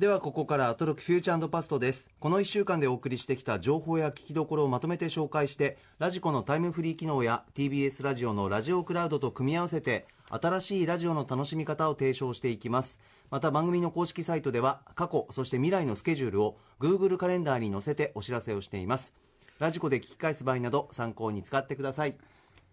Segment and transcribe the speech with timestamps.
[0.00, 2.10] ではここからアトロックフューチャーパストです。
[2.18, 12.98] この1週間でお送りしてきた情報や聞きどころをまとめて紹介してラジコのタイムフリー機能や TBS ラジオのラジオクラウドと組み合わせて新しいラジオの楽しみ方を提唱していきます。
[13.30, 19.14] また番組の公式サイトでは過去そして未来のスケジュールを Google カレンダーに載せてお知らせをしています。
[19.60, 22.16] ラジコで聞き返す場合など参考に使ってください。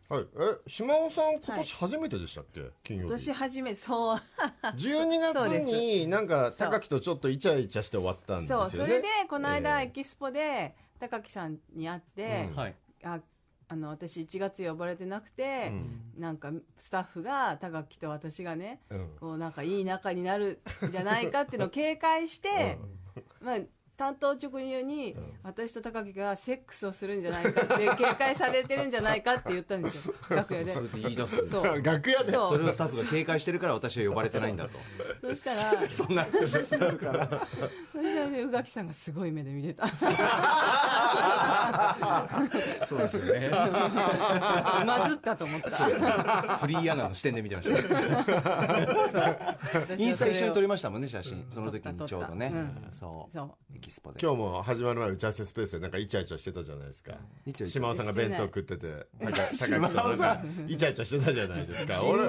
[0.09, 3.11] はい、え島尾さん今年初めてでしたっけ、金曜日。
[3.11, 4.17] 年初めそう。
[4.77, 8.69] 12そうで月になんか高木とちょっとイチャイチャして終わったんですよね。
[8.69, 8.79] そう。
[8.81, 13.19] それでこの間えエキスポで高木さんに会って、はいあ
[13.69, 15.73] あの私1月呼ばれてなくて、
[16.15, 19.09] なんかスタッフが高木と私がね、うん。
[19.19, 22.77] こうなんかいい仲になるんじゃないかっていうのを警戒して、
[23.41, 23.59] まあ
[23.97, 30.13] 担当直入に、私と高木がセックスをするんじゃないかって 警戒されてるんじゃないかって言ったんですよ。
[30.29, 30.71] 楽屋で。
[30.71, 31.81] それで言い出すそう。
[31.81, 32.31] 楽屋で。
[32.31, 32.47] そう。
[32.49, 34.77] それをスタッフが警戒してるから私は呼ばれてないんだと。
[35.21, 37.27] そしたら そんな話するから。
[37.27, 39.87] そしたらね宇垣さんがすごい目で見てた。
[42.85, 43.49] そうですよね。
[44.85, 46.57] まずったと思った。
[46.57, 47.75] フリーアナの視点で見てました。
[49.97, 51.47] インスタ一緒に撮りましたもんね写真。
[51.51, 53.33] その時にちょうどね、撮ったそう。
[53.33, 53.75] そう。
[53.75, 54.19] エキスポで。
[54.21, 57.13] 今日も始まる前打ち合わせスペースでなんかイチャイチャしてたじゃないですか。
[57.45, 57.81] イチャイチャ。
[57.81, 60.69] 島尾さんが弁当食ってて高高木さん。
[60.69, 62.03] イチャイチャしてたじゃないですか。
[62.03, 62.25] 俺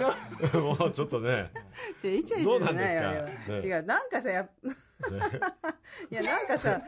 [0.61, 1.51] もうちょっとね。
[1.99, 3.77] イチャイチどうャじゃなんですか？
[3.77, 3.83] 違う。
[3.83, 4.51] なんかさやっ
[6.11, 6.83] いやなんかさ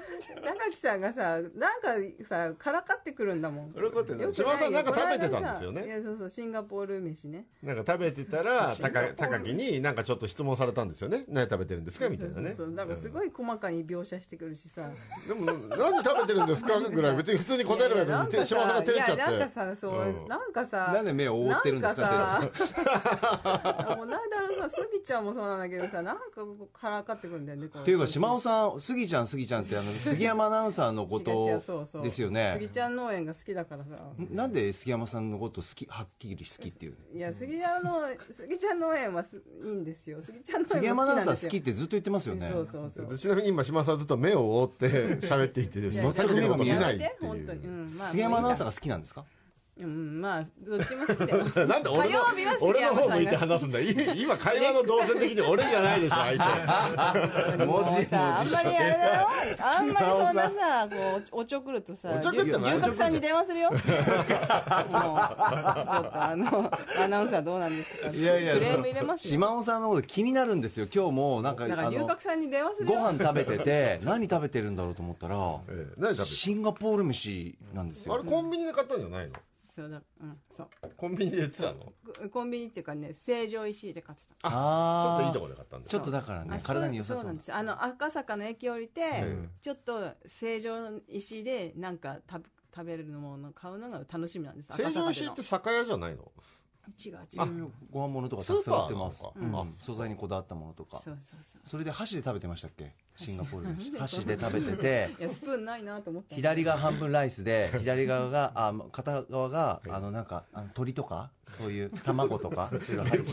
[0.45, 1.95] 高木さんがさなんか
[2.29, 3.73] さからかってくるんだもん。
[3.73, 4.23] 喜んでない。
[4.23, 5.87] よくない島尾さんなんか食べてたんですよね。
[5.87, 7.47] いやそうそうシンガポール飯ね。
[7.63, 11.25] なんか食べてたら高高木になんかちょっと質問されたんですよね。
[11.29, 12.53] 何食べてるんですかみたいなね。
[12.53, 14.91] そうそうそうだからすごい細かに描写してくるしさ。
[15.27, 16.81] でも何食べてるんですか？
[16.81, 17.17] ぐらい。
[17.17, 19.15] 別に普通に答えればいいのにいやいや島尾さんが照れちゃって。
[19.15, 20.29] いやなんかさそう、うん。
[20.29, 22.51] なんかさなんで目を覆ってるんですか
[23.97, 26.23] もうなんだろうさスギちゃんもそうなんだけどさなんか
[26.73, 31.45] からかってくるんだよねこっていうか島尾さん杉ちゃん杉ちゃんってあの 杉山アナウンサーのこと
[32.03, 32.69] ですよね。
[32.73, 33.91] ちゃん農園が好きだからさ。
[34.31, 38.01] なんで杉山さんのこと好きはっきり好きっていういや杉山の
[38.31, 40.21] 杉ちゃん農園はすいいんですよ。
[40.23, 42.49] 杉ちゃん農杉園山アナウンサーも好きってずっと言ってますよね。
[42.53, 43.17] そうそうそう。
[43.19, 44.89] ちなみに今島尾さんずっと目を覆って
[45.21, 46.03] 喋っていてですね。
[46.03, 49.25] いや高木のこと見ないってやめて本当に、いううんまあ、杉山アナウンサーがが好きなんですか？
[49.81, 53.81] うんまあどっちも好きだよ なんで俺の火曜日は杉俺の山方向いて話すんだ。
[53.81, 56.33] い今会話の動線的に俺じゃないでしょ相
[57.57, 57.61] 手。
[57.67, 59.29] もうさあんまりあれだよ。
[59.61, 63.71] あんまりそんなさこうおちょくるとさおちょくってない龍角さんに電話するよ。
[63.71, 64.03] もうちょっと
[66.23, 66.71] あの
[67.03, 68.09] アナウンサーどうなんですか。
[68.11, 69.31] いやいやクレーム入れますよ。
[69.31, 70.87] 島尾さんのこと気になるんですよ。
[70.95, 72.99] 今日もなんかだからあの龍角さんに電話するよ。
[72.99, 75.37] ご飯食べてて何食べてるんだろうと思ったら
[76.25, 78.15] シンガポール飯なんですよ。
[78.15, 79.33] あれコンビニで買ったんじゃないの？
[79.81, 80.03] そうだ。
[80.21, 80.69] うんそう。
[80.97, 81.93] コンビニで売ってたの？
[82.25, 84.51] ココンビニっていうかね成城石井で買ってた。
[84.51, 87.33] ちょっといいところで買ったんですちょっとだからねあそこ体に良さそうな。
[87.33, 87.49] んです。
[87.49, 94.69] よあの赤坂の駅降りて、えちょっと成城石井でなんか食べ食べれるものを買うのが楽しみなんです。
[94.71, 96.19] 成城赤坂で石井って酒屋じゃないの？
[96.19, 96.31] の
[96.99, 97.71] 違う違う。
[97.91, 99.19] ご飯物とかたくさん売ってます。
[99.19, 99.63] スーパーなのか。
[99.63, 99.75] うん。
[99.79, 100.99] 素材にこだわったものとか。
[100.99, 101.69] そうそうそう。
[101.69, 102.95] それで箸で食べてましたっけ？
[103.25, 112.71] シンガポール飯箸で食べてていやスプーンないなと思った左側半分ライスで 左側があ片側があのなんかあの鶏とかそういう 卵とか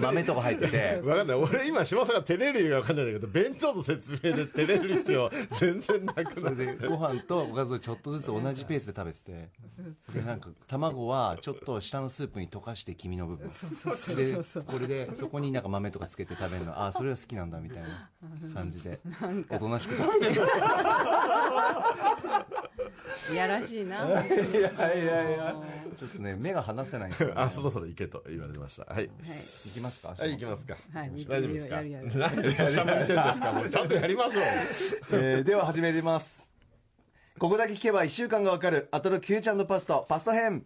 [0.02, 1.00] 豆とか入ってて。
[1.03, 1.38] 分かんない。
[1.38, 6.56] 俺今島さんが照れる理由が分かんないんだけど弁当の説明で照れる必要全然なくそない。
[6.58, 9.50] れでご飯とおかずをちょっとずつ同じペースで食べてて
[10.14, 13.50] でなんか卵はちょっと下のスープに溶かして黄身の部分。
[13.52, 14.34] そうそうそうで
[14.66, 16.84] これでそこになんか豆とかつけて食べるの。
[16.84, 18.09] あそれは好きなんだみたいな
[18.54, 19.00] 感じで。
[19.52, 20.03] おとなしくて。
[20.03, 20.41] る
[23.33, 24.05] いやらしいな。
[24.07, 25.55] いやいやいや。
[25.97, 28.93] ちょっとね目が離せないんですよ、ね、あそろそろ行けと言われました。
[28.93, 29.09] はい。
[29.65, 30.15] 行きますか？
[30.17, 30.75] はい行きますか。
[30.93, 31.75] はい大丈夫ですか。
[31.77, 32.17] やるやる。
[32.17, 33.51] 何でしゃべってんですか？
[33.53, 34.43] もう ちゃんとやりましょう。
[35.11, 36.49] えーでは始めます。
[37.39, 38.88] ここだけ聞けば1週間がわかる。
[38.91, 40.65] アトロクフューチャーパストパスト編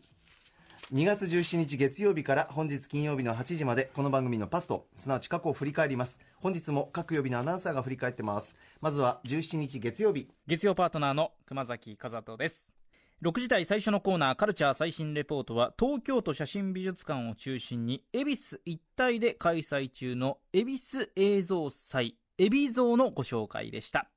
[0.94, 6.20] 2月17日月曜日から本日金曜日の8時までこの番組のパストすなわち過去を振り返ります。
[6.42, 8.58] 本日も各曜日のアナウンサーが振り返ってます。
[8.82, 10.28] まずは17日月曜日。
[10.48, 12.76] 月曜パートナーの熊崎風斗です。
[13.24, 24.10] 6時台最初のコーナーカルチャー最新レポートは東京都写真美術館を中心に恵比寿一帯で開催中の恵比寿映像祭恵比像のご紹介でした。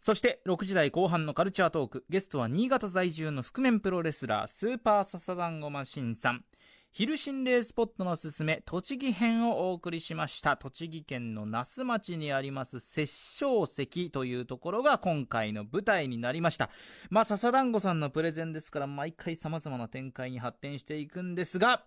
[0.00, 6.44] そして6時台後半のカルチャートークゲストは新潟在住の覆面プロレスラースーパーササダンゴマシンさん。
[6.92, 16.70] 昼心霊スポットのすすめ栃木編をお送りしました栃木県の那須町にあります殺生石というところが今回の舞台になりました。
[17.10, 21.84] まあ笹団子さんのプレゼンですから毎回様々な展開に発展していくんですが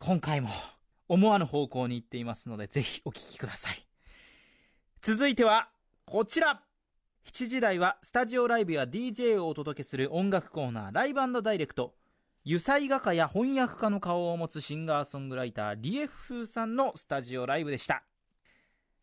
[0.00, 0.48] 今回も
[1.08, 3.86] 思わぬ方向に行っていますのでぜひお聞きください。
[5.00, 5.70] 続いては
[6.04, 6.67] こちら。
[7.28, 11.94] 7時台はスタジオライブや DJ をお届けする音楽コーナーライブダイレクト。
[12.46, 18.02] 油彩画家や翻訳家の顔を持つシンガーソングライターリエフーさんのスタジオライブでした。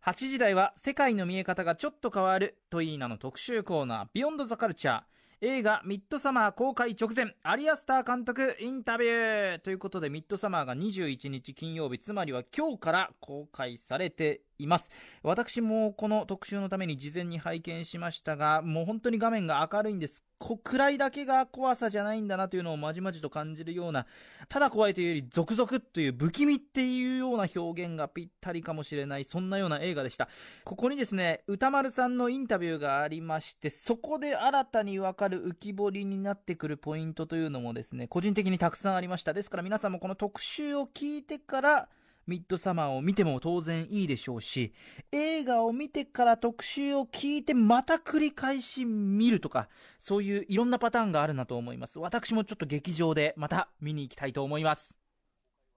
[0.04, 5.04] 8時台は世界の見え方がちょっと変わるといい名の特集コーナービヨンドザカルチャー。
[5.42, 9.60] 映画ミッドサマー公開直前アリアスター監督インタビュー。
[9.60, 14.92] ということでミッドサマーが21日金曜日つまりは今日から公開されています。
[15.24, 20.24] 私もこの特集のために事前に拝見しましたがもう本当に画面が明るいんです。
[20.64, 24.06] 暗いだけが怖さじゃないんだなというのをまじまじと感じるような
[24.50, 30.28] ただ怖いというよりゾクゾクという不気味っていうような表現がぴったりかもしれないそんなような映画でした。
[30.66, 39.34] ここにですね歌丸さんのインタビューがありましてそこで新たにわかる浮き彫りになってくるポイントというのもですね個人的にたくさんありました。
[39.34, 41.90] ですから皆さんもこの特集を聞いてから
[42.28, 44.74] ミッドサマーを見ても当然いいでしょうし、
[45.12, 49.70] 映画を見てから特集を聞いてまた繰り返し見るとか、
[50.00, 52.00] そういういろんなパターンがあるなと思います。
[52.00, 54.98] 私もちょっと劇場でまた見に行きたいと思います。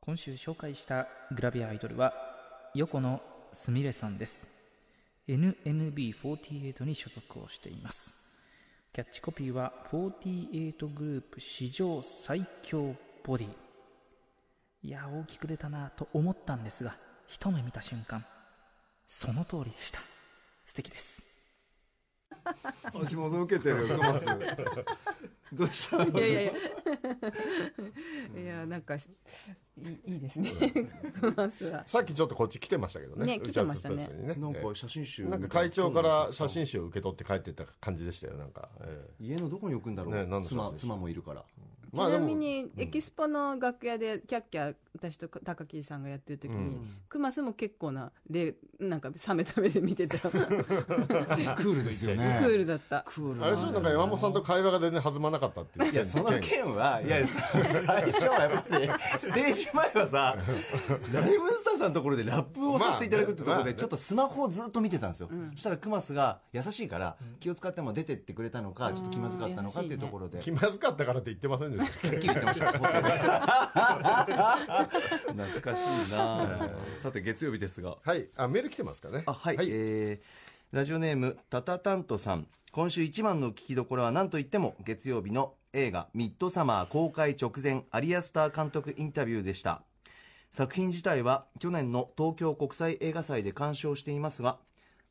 [0.00, 2.14] 今週紹介したグラビアアイドルは、
[2.74, 3.20] 横野
[3.52, 4.48] すみれさんです。
[5.28, 8.16] NMB48 に所属をしています。
[8.92, 13.67] キャッチコピーは48グループ史上最強ボディ。
[14.82, 16.96] いや大きく出たなと思ったんですが
[17.26, 18.24] 一目見た瞬間
[19.06, 20.00] その通りでした。
[20.66, 21.24] 素敵です。
[22.94, 23.88] 足元受けてる
[25.52, 26.04] どうした？
[26.04, 26.52] いやいやいや。
[28.42, 30.50] いやなんかいいいいですね。
[31.86, 33.24] さっきちょっとこっち来てましたけどね。
[33.24, 34.08] ね来てましたね。
[34.36, 41.44] なんか写真集なんか会長から写真集を受け取って帰ってった感じでしたよなんか、えー、家のどこに置くんだろう、ね、妻妻もいるから
[41.94, 46.76] ちなみにエキスポの楽屋でキャッキャ私と高木さんがやってる時に、
[47.08, 50.18] クマスも結構なでなんか冷めた目で見てた。
[50.18, 52.40] クールですよね。
[52.42, 52.98] クールだった。
[52.98, 53.04] あ
[53.44, 55.92] れでしょなんか山本さんと会話が全然弾まなかったっていう。
[55.92, 60.36] いやその件はいや 最初はやっぱりステージ前はさ
[61.12, 70.40] ライブスターさんのところでラップをさせていただくってところでちょっとスマホをずっと見てたんですよ、そしたらクマスが優しいから気を使っても出てってくれたのかちょっと気まずかったのかっていうところで。
[70.40, 72.44] 気まずかったからって言ってませんでしたっけ懐
[75.60, 75.80] かし
[76.10, 76.70] いな。
[76.94, 77.96] さて月曜日ですが。
[78.04, 78.28] はい。
[78.36, 79.22] あメール来てますかね。
[79.26, 82.46] あはい、はい、えー、ラジオネームタタタントさん。
[82.72, 89.82] 今週一番の聞きどころは何といっても月曜日の映画「ミッドサマー」公開直前アリアスター監督インタビューでした。
[90.50, 94.58] 作品自体は去年の東京国際映画祭で鑑賞していますが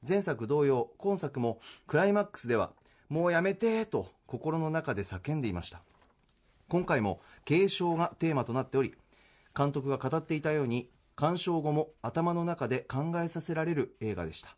[0.07, 2.71] 前作同様今作もクライマックスでは
[3.09, 5.81] もうやめてと心の中で叫んでいました
[6.69, 8.93] 今回も継承がテーマとなっており
[9.55, 14.55] 監督が語っていたように鑑賞後も頭の中で考えさせられる映画でした、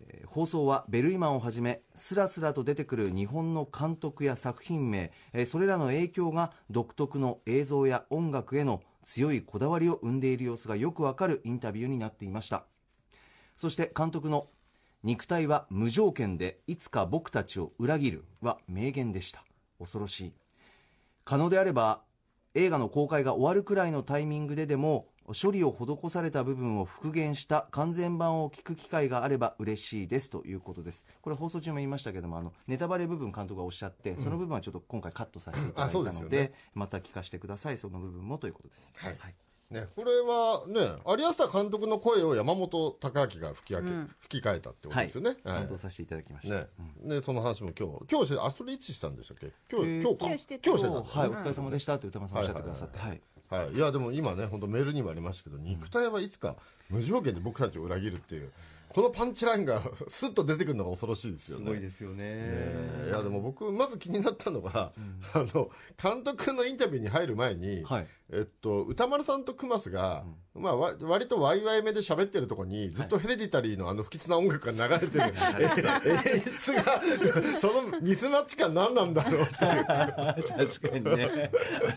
[0.00, 12.64] えー、放送はベルイマンをはじめスラスラと出てくる日本の監督や作品名、えー、それらの影響が独特の映像や音楽への強いこだわりを生んでいる様子がよくわかるインタビューになっていました。
[13.54, 14.48] そして監督の
[15.02, 19.44] 肉体は無条件でいつか僕たちを裏切るは名言でした。
[19.78, 20.43] 恐ろしい。
[21.24, 22.02] 可能であれば
[22.54, 25.08] 映画の公開が終わるくらいのタイミングででも
[25.40, 31.06] 処理を施された部分を復元した完全版を聞く機会があれば嬉しいですということです。
[31.22, 39.34] これ放送中も言いましたけどもあのネタバレ部分監督がおっしゃって、その部分はちょっと今回カットさせていただいたので、ね、また聞かせてくださいその部分もということです、はい、はい
[39.70, 45.30] ね、これはね、有安田監督の声を山本隆明が吹き,、うん、吹き替えたってことですよね。
[45.30, 45.58] はい。
[45.60, 46.54] 担当させていただきました。
[46.54, 46.66] ね。
[47.02, 49.50] うん、で、その話も今日、今日、あ、それいつしたんでしたっけ？
[49.70, 50.16] 今日、今日か？
[50.20, 50.70] 今日してた。
[50.70, 52.98] はい、お疲れ様でしたって歌間さんおっしゃってくださって。
[52.98, 53.20] はい。
[53.50, 56.56] はい、いやでも今ね本当メールにもありましたけど、肉体はいつか
[56.88, 58.50] 無条件で僕たちを裏切るっていう
[58.88, 61.64] このパンチラインが スッと出てくるのが恐ろしいですよね。
[61.64, 62.24] すごいですよね。
[62.24, 70.24] ねいやでも僕まず気になったのが、うん、あの監督のインタビューに入る前に、はい、えっと歌丸さんとクマスが、
[70.56, 75.32] うん、まあわ割とワイワイ目で喋ってるとこにずっとヘレディタリーのあの不吉な音楽が流れてる、はい、
[76.34, 77.00] 演出が
[77.60, 79.84] そのミスマッチ感何なんだろうっていう。
[80.84, 81.50] 確かにね。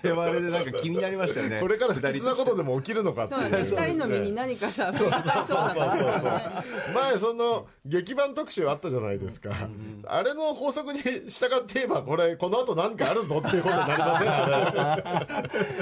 [0.03, 1.59] あれはあれでなんか気になりましたよね。
[1.59, 5.45] これから不吉なことでも起きるのかっていう、ね、二人の身に何かさそうそうそう。
[5.47, 5.67] そう
[6.93, 9.51] 前その劇版特集あったじゃないですか、
[10.05, 15.27] あれの法則に従って言えばこれこの後何かあるぞっていうことになりませんあれ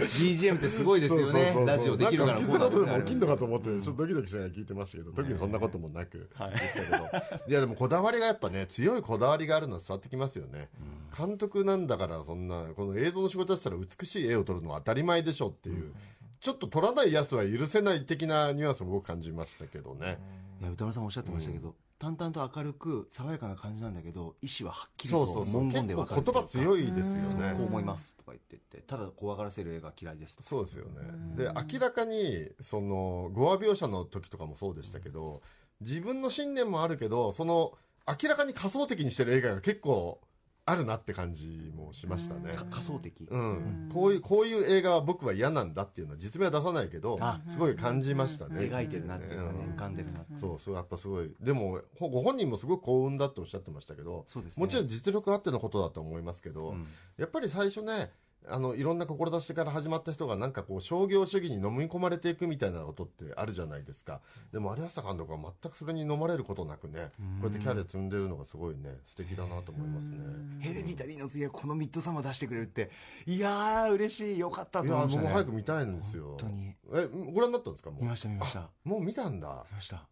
[0.45, 1.55] BGM ってすごいですよね。
[1.65, 2.37] ラジオできるから。
[2.39, 10.69] こんなことでも起きんのかと思ってちょっとドキドキしながら聞いてましたけど特にそんなこともなくでしたけど、い、やでもこだわりがやっぱね強いこだわりがあるのは伝わってきますよね、
[11.17, 15.93] 監督なんだからそんなこの映像の仕事だったら美しい絵を撮るのは当たり前でしょっていう、
[16.39, 20.19] ちょっと取らないやつは許せない的なニュアンスも僕感じましたけどね。
[20.61, 25.25] いや歌丸さんおっしゃってましたけど、淡々と明るく爽やかな感じなんだけど意思ははっきりと。
[25.45, 27.51] 文言で分かる結構言葉強いですよこうね。
[27.53, 30.91] 思いますとか言ってってただ怖がらせる映画嫌いですそうですよね。
[31.35, 35.41] で、明らかに、その、語話描写の時とかもそうでしたけど、
[35.81, 37.73] 自分の信念もあるけど、その、
[38.07, 40.21] 明らかに仮想的にしてる映画が結構
[40.67, 42.53] あるなって感じもしましたね。
[42.53, 48.61] か仮想的、うん、こういうこういう映画は僕は嫌なんだっていうのは実名は出さないけどあすごい感じましたね。
[48.61, 49.73] 描いてるなっていうのがねうん。
[49.73, 51.31] 浮かんでるなってそうそうやっぱすごい。
[51.39, 54.61] でもほご本人もすごく幸運だっておっしゃってましたけどそうですね。
[54.61, 56.87] もちろん実力あってのことだと思いますけど、うん。
[57.17, 58.11] やっぱり最初ね
[58.47, 64.21] あのいろんな志から始まった人がなんかこう商業主義に飲み込まれていくみたいなことってあるじゃないですか。
[64.51, 67.11] でも有安監督は全くそれに飲まれることなくね。
[67.17, 70.17] こうやってキャリア積んでるのがすごいね素敵だなと思いますね。
[70.59, 72.91] ヘレディタリーの次はこのミッドサマー出してくれるって。
[73.25, 76.27] いやー嬉しいよかったといや思いました、ね、僕も早く見たいんですよ。
[76.29, 76.75] 本当に。
[76.93, 78.01] えご覧になったんですかもう？
[78.01, 78.69] 見ました見ました。
[78.83, 79.65] 見もう見たんだ。
[79.71, 80.07] ました。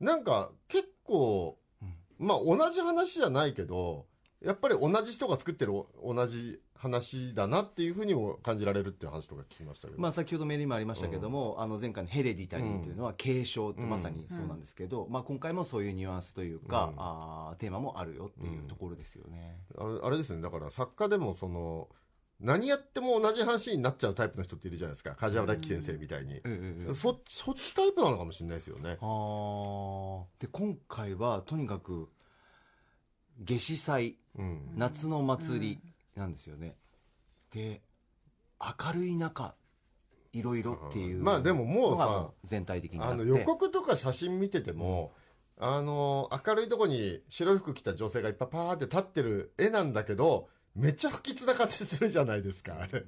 [0.00, 1.58] なんか結構、
[2.18, 4.06] まあ同じ話じゃないけど
[4.44, 17.02] やっぱり同じ人が作ってるお同じ話だなっていうふうにも感じられるっていう話とか聞きましたけど、まあ、先ほどメールにもありましたけども、あの前回のヘレディタリーというのは継承ってまさにそうなんですけど、まあ、今回もそういうニュアンスというか、うん。
[17.02, 19.58] あーテーマもあるよっていうところですよね。
[19.76, 20.40] あれあれですね。
[20.40, 21.88] だから作家でもその
[22.38, 25.16] 何やっても同じ話になっちゃうタイプの人っているじゃないですか。
[25.16, 26.40] 梶原樹先生みたいに、
[26.94, 28.90] そそっちタイプなのかもしれないですよね。
[30.38, 32.08] で今回はとにかく
[33.44, 34.10] 夏至祭。
[34.10, 34.16] うん
[34.76, 35.80] 夏の祭り
[36.16, 36.76] なんですよね、
[37.52, 37.82] で
[38.60, 39.54] 明るい中
[40.32, 45.12] いろいろっていうまあでももうさ全体的にあの予告とか写真見てても、
[45.58, 53.04] あの明るいとこに白い服着た女性がいっぱいパーって立ってる絵なんだけどめっちゃ不吉な感じするじゃないですかあれ。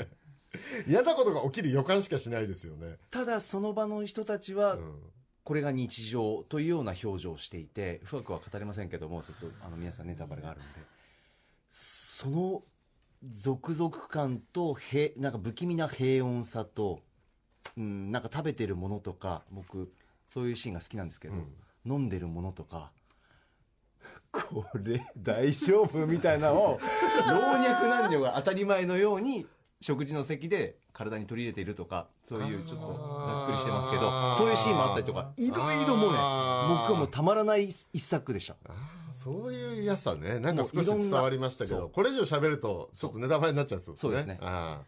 [0.88, 4.94] 嫌なことが起きる予感しかしないですよね、ただその場の人たちはうん。
[5.42, 10.68] これが日常というような表情をしていて深くは語れませんけどもちょっとあの皆さんネタバレがあるんで
[12.20, 12.62] その
[13.30, 17.00] 続々感とへなんか不気味な平穏さと、
[17.78, 19.90] うん、なんか食べてるものとか僕
[20.26, 21.34] そういうシーンが好きなんですけど、
[21.86, 22.92] 飲んでるものとか
[24.30, 26.80] これ大丈夫みたいなのを
[27.26, 29.46] 老若男女が当たり前のように
[29.80, 38.56] 食事の席で体に取り入れているとかそういうちょっとざっくりしてますけどそういうシーンもあったりとかいろいろもうね僕はもうたまらない一作でした
[39.24, 40.38] そういう嫌さね。
[40.38, 44.38] なんか少し伝わりましたけどこれ以上喋るとちょっとネタバレになっちゃうんですよそうですね。
[44.40, 44.84] ああ。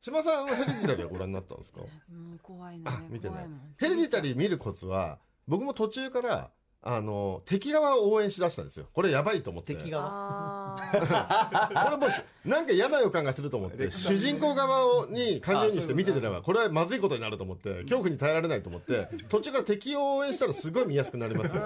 [0.00, 1.80] 島さんはヘレディタリーはご覧になったんですか？
[2.12, 3.74] もう怖いねあ見てない怖いもん。
[3.78, 8.86] ヘレディタリー見るコツは僕も途中からあの敵側を応援しだしたんですよ。
[8.92, 9.74] これやばいと思って。
[9.74, 10.06] 敵側。
[10.06, 21.62] あこれもしなんか嫌な予感がすると思って主人公側をに感情にして見ててればこれはまずいことになると思って恐怖に耐えられないと思って途中から敵を応援したらすごい見やすくなりますよ。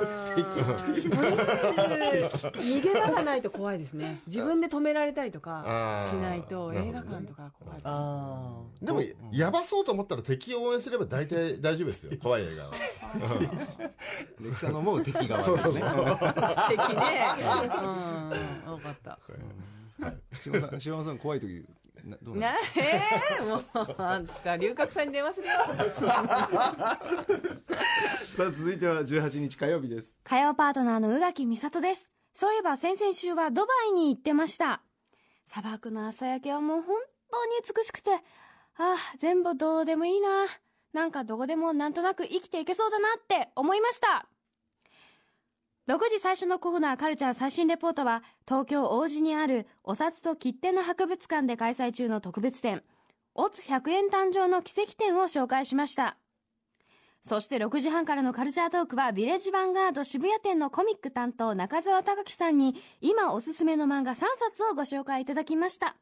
[2.62, 4.20] 逃げ場がないと怖いですね。
[4.26, 12.12] 自分で止められたりとかしないと映画館とか怖いああでもやばそうと思ったら敵を応援すれば大体大丈夫ですよ。
[12.20, 12.70] 怖い映画は。
[14.40, 15.82] レクさんの思う敵側そうそうそう。
[15.82, 15.92] 敵ね
[18.66, 18.78] うん。
[18.82, 19.18] 分かった
[20.40, 21.64] 島さん島田さん怖い時
[22.04, 23.62] などうなえー、もう
[24.02, 25.52] あんた龍角散に電話するよ
[28.36, 32.12] さあ続いては18日火曜日です火曜パートナーの宇垣美里です。
[32.32, 34.82] そういえば先々週はドバイに行ってました。
[35.46, 36.96] 砂漠の朝焼けはもう本
[37.30, 38.18] 当に美しくて、あ
[38.78, 40.46] あ、全部どうでもいいな。
[40.94, 44.26] なんかどこでもなんとなく生きていけそうだなって思いました。
[45.88, 52.84] 6時最初のコーナーカルチャー最新レポートは東京王子にあるお札と切手の博物館で開催中の特別展、
[53.34, 56.18] オツ100円誕生の奇跡展を紹介しました。
[57.26, 65.96] そして6時半からのカルチャートークはビレッジヴァンガード渋谷店のコミック担当中澤隆樹さんに今おすすめの漫画3冊をご紹介いただきました。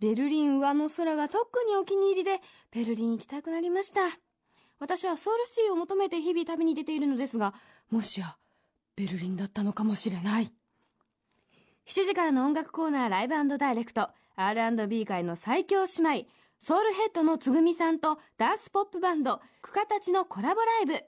[0.00, 2.40] ベルリン上の空が特にお気に入りで
[2.72, 4.00] ベルリン行きたくなりました。
[4.78, 7.52] 私はソウルシティを求めて日々旅に出ているのですが、
[7.90, 8.36] もしや
[8.96, 10.52] ベルリンだったのかもしれない。
[11.86, 14.10] 7時からの音楽コーナーライブダイレクト。
[14.36, 16.28] R&B 界の最強姉妹。
[16.58, 19.40] ソウルヘッドのつぐみさんとダンスポップバンド。
[19.62, 21.04] クカたちのコラボライブ。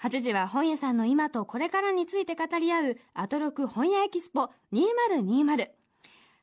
[0.00, 5.77] 8時は本屋さんの今とこれからについて語り合うアトロク本屋エキスポ2020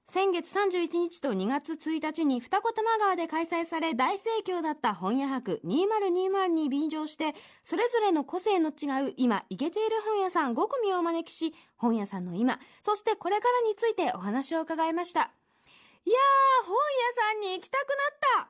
[0.08, 7.34] 先月31日と2月1日に二子玉川で開催され大盛況だった本屋博2020に便乗して
[7.64, 15.32] それぞれの個性の違う今イケている本屋さん5組をお招きし本屋さんの今そしてこれからについてお話を伺いました
[16.08, 16.82] いやー、本屋
[17.34, 18.50] さんに行きたくなった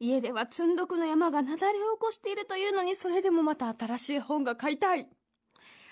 [0.00, 5.08] 家では積んどくの山が雪崩を起こしているというのに、それでもまた新しい本が買いたい。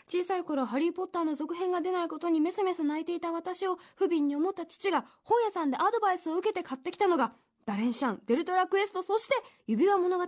[0.08, 7.32] 小さい頃、ハリーポッターの続編が出ないことにメスメス泣いていた私を不憫に思った父が本屋さんでアドバイスを受けて買ってきたのが、
[7.64, 9.34] ダレンシャン、デルトラクエスト、そして
[9.66, 10.24] 指輪物語。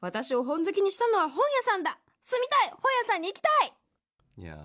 [0.00, 1.98] 私を本好きにしたのは本屋さんだ。
[2.22, 2.70] 住みたい。
[2.70, 3.72] 本屋さんに行きたい。
[4.38, 4.56] いや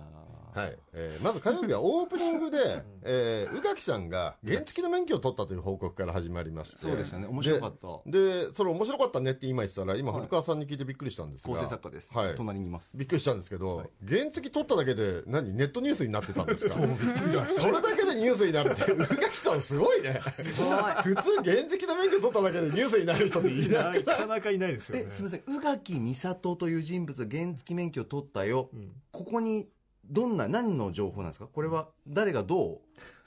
[0.54, 0.78] はい。
[0.92, 6.78] えーまず火曜日はオープニングで、えー宇垣さんが原付の免許を取ったという報告から始まりまして。
[6.78, 7.26] そうでしたね。
[7.26, 8.10] 面白かった。
[8.10, 10.20] ででそれ面白かったねって今言ってたら今はい。
[10.20, 11.54] 古川さんに聞いてびっくりしたんですが。
[11.54, 12.34] 構成作家です、はい。
[12.34, 12.96] 隣にいます。
[12.96, 16.74] びっくりしたんですけど、原付取っただけで何ネットニュースになってたんですか？
[16.74, 20.20] それだけでニュースになるって宇垣さんすごいね。
[20.32, 20.82] すごい。
[21.02, 24.04] 普通原付の免許取っただけでニュースになる人っていない？
[24.04, 25.04] なかなかいないですよね。
[25.08, 25.42] えすみません。
[25.46, 28.90] 宇垣美里という人物が原付免許を取ったよ、ん。
[29.12, 29.68] ここに
[30.10, 31.46] どんな何の情報なんですか？
[31.46, 32.78] これは誰がどう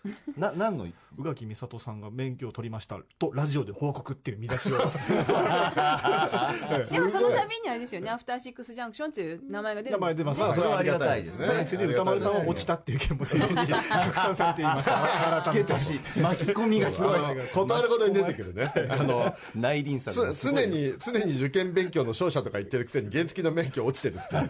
[0.38, 0.86] な何の
[1.17, 4.77] 宇垣美里さんが免許を取りましたとラジオで報告っていう見出しを。
[6.91, 11.65] でもその度にあれですよね、アフターシックスジャンクションという名前が出る名前出ます、まあそれはありがたいですね。
[11.67, 17.19] 次に歌丸さんは落ちたっていう件 もすでに拡散されていました改めてし巻き込みがすごい。
[17.19, 24.50] あのことあることに出てくるねあの内輪差がつすごい常に常に受験勉強の勝者とか言ってるくせに原付の免許落ちてるっていう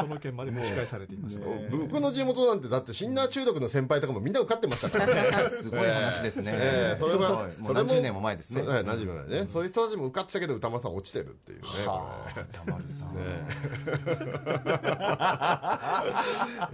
[0.00, 4.90] その件まで蒸し返されていましたね僕の地元なんてだってシンナー中毒の先輩とかもみんな受かってました。
[4.98, 8.62] からねすごい話ですね、ええそれはもう何十年も前ですね。
[8.62, 13.08] 何十年も前ね、そういう人たちも受かってたけど歌丸さん落ちてるっていうね歌丸さん、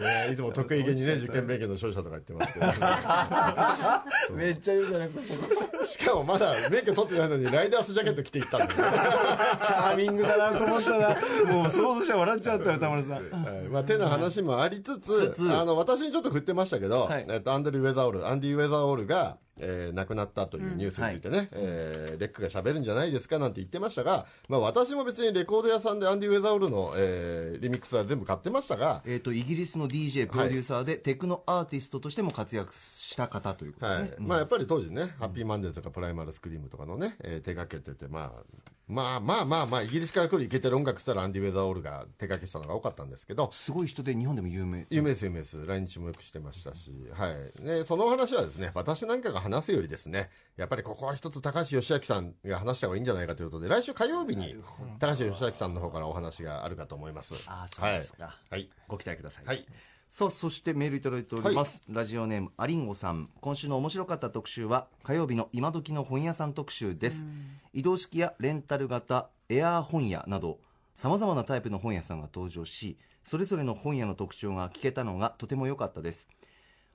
[0.01, 0.33] ええ。
[0.33, 2.67] いつも得意げにね受験勉強の勝者とか言ってますけど、
[4.37, 5.47] めっちゃ言うじゃないですか
[5.87, 8.81] しかもまだ免許取ってないのにライダースジャケット着て行ったんだよ。
[8.83, 8.83] ね
[9.63, 13.13] チャーミングだなと思ったらもう想像して笑っちゃったよ歌丸さん。
[13.15, 13.25] はい。
[13.69, 17.27] まあ、てな話もありつつ、あの私にちょっと振ってましたけど、はい。
[17.29, 38.43] えっと、アンドリュー・ウェザーオール、アンディ・ウェザーオールが、えー亡くなったというニュースについてね、えーレックが喋るんじゃないですかなんて言ってましたが、まあ、私も別にレコード屋さんでアンディ・ウェザーオールの、えーリミックスは全部買ってましたが、えー、とイギリスの DJ プロデューサーで、テクノアーティストとしても活躍した方ということですね、はいまあ、やっぱり当時ね、ハッピーマンデーとかプライマルスクリームとかのね、えー手掛けてて、まあ、
[38.89, 45.65] まあまあまあまあ、イギリスから来るイケてる音楽って言ったらアンディ・ウェザーオールが手掛けてたのが多かったんですけど、すごい人で日本でも有名有名です、有名です。
[45.65, 47.63] 来日もよくしてましたし、はい。
[47.63, 54.57] ね、その話はですね、私なんかが話すよりですね、やっぱりここは一つ高橋義明さんが話した方がいいんじゃないかということで、来週火曜日に
[54.99, 57.35] 高橋義明さんの方からお話があるかと思います。
[57.47, 58.69] ああそうですか、はい。
[58.89, 59.67] ご期待ください、はい。
[60.15, 63.31] さあそしてメールいただいております、ラジオネームアリンゴさん。
[63.41, 67.27] 今週の面白かった特集は火曜日の今時の本屋さん特集です。
[67.73, 70.59] 移動式やレンタル型エアー本屋など
[70.95, 76.29] さまざまなタイプの本屋さんが登場しそれぞれの本屋の特徴が聞けたのがとても良かったです。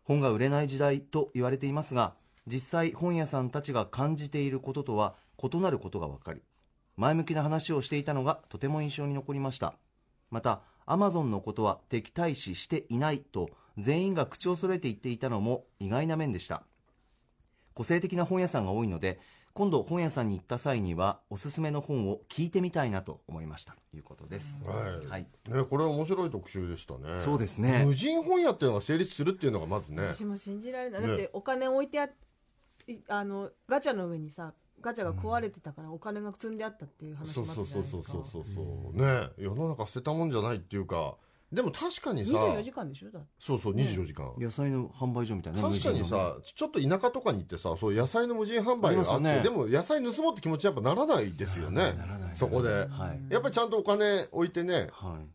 [0.03, 2.13] 本が売れない時代と言われていますが
[2.45, 6.43] 実際本屋さんたちが感じていることとは異なることが分かり
[6.97, 9.73] 前向きな話をしていたのがとても印象に残りました。
[10.29, 16.63] またアマゾンのことは敵対視していないと全員が口を揃えて言っていたのも意外な面でした。
[17.73, 19.19] 個性的な本屋さんが多いので
[19.53, 23.75] 今度本屋さんに行った際にはおすすめの本を聞いてみたいなと思いました。
[23.91, 25.07] ということです、はい。
[25.07, 25.27] はい。
[25.49, 27.19] ね、これ面白い特集でしたね。
[27.19, 27.83] そうですね。
[27.85, 30.03] 無人本屋っていうのが成立するっていうのがまずね。
[30.03, 39.01] 私も信じられない、ねだってお金置いてあいあのガチャの上にさガチャが壊れてたからお金が積んであったっていう話もあそうそうったじゃないですかそうそうそうそうそう。
[39.01, 41.15] ね世の中捨てたもんじゃないっていうか、
[41.51, 44.33] でも確かにさ、24時間でしょだそうそう、24時間。
[44.37, 51.95] 野菜の販売所みたいなね確かにさ、ちょっと田舎とかに行ってさ、そう野菜の無人販売があって、ねでも野菜盗もうって気持ちやっぱならないですよね。
[52.33, 52.69] そこで。
[52.69, 52.85] は
[53.29, 55.27] いやっぱりちゃんとお金置いてね、はい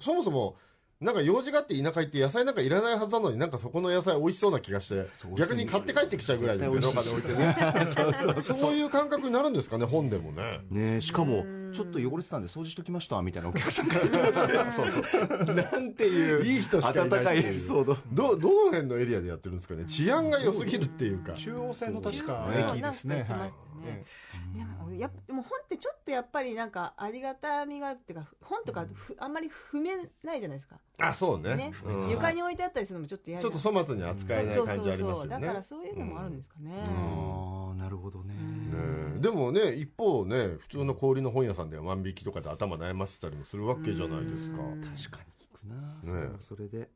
[0.00, 0.56] そもそも、
[0.98, 5.06] なんか用事があって田舎行って野菜なんかいらないはずなのになんかそこの野菜美味しそうな気がして
[5.36, 6.80] 逆に買って帰ってきちゃうぐらいですよ。
[6.80, 7.54] ねお金置いてね
[7.86, 8.40] そうそう。
[8.40, 10.60] そういう感覚になるんですかね本でもね。
[10.70, 14.72] ねしかもちょっと汚れてたんで掃除しときましたみたいなお客さんから。
[14.72, 15.54] そうそう。
[15.54, 17.98] なんていういい人しかいない温かいエピソード。
[18.12, 19.84] どどの辺のエリアでやってるんですかね。
[19.84, 21.34] 治安が良すぎるっていうか。
[21.34, 23.26] 中央線の確か駅ですね。
[23.28, 24.98] はいなん。
[24.98, 31.56] やでも本ってちょっとやっぱりなんかありがたみがあるっていうか本とかふあんまり踏めないじゃないですか、あそうね。
[31.56, 31.72] ね。
[31.84, 32.10] うん。
[32.10, 35.28] 床に置いてあったりするのもちょっと嫌ちょっと粗末に扱えないそう感じありますよね。
[35.28, 38.34] だからそういうのもあるんですかね、ああなるほどね。
[38.34, 44.56] ねでもね一方ね普通の小売りの本屋さんでは万引きとかで頭悩ませたりもするわけじゃないですか。
[44.58, 44.94] 確かに
[45.38, 45.98] 聞くな。
[46.02, 46.90] それはそれで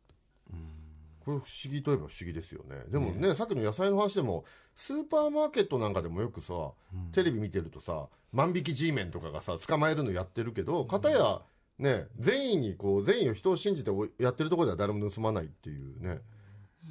[1.31, 2.77] これ不思議といえば不思議ですよね。
[2.89, 6.73] でもねさっきの野菜の話でもスーパーマーケットなんかでもよくさ、
[7.13, 11.43] テレビ見てるとさ万引き G メンとかがさ捕まえるのやってるけど片や
[11.79, 16.19] ね善意にこう善意を人を信じてやってるところでは誰も盗まないっていうね。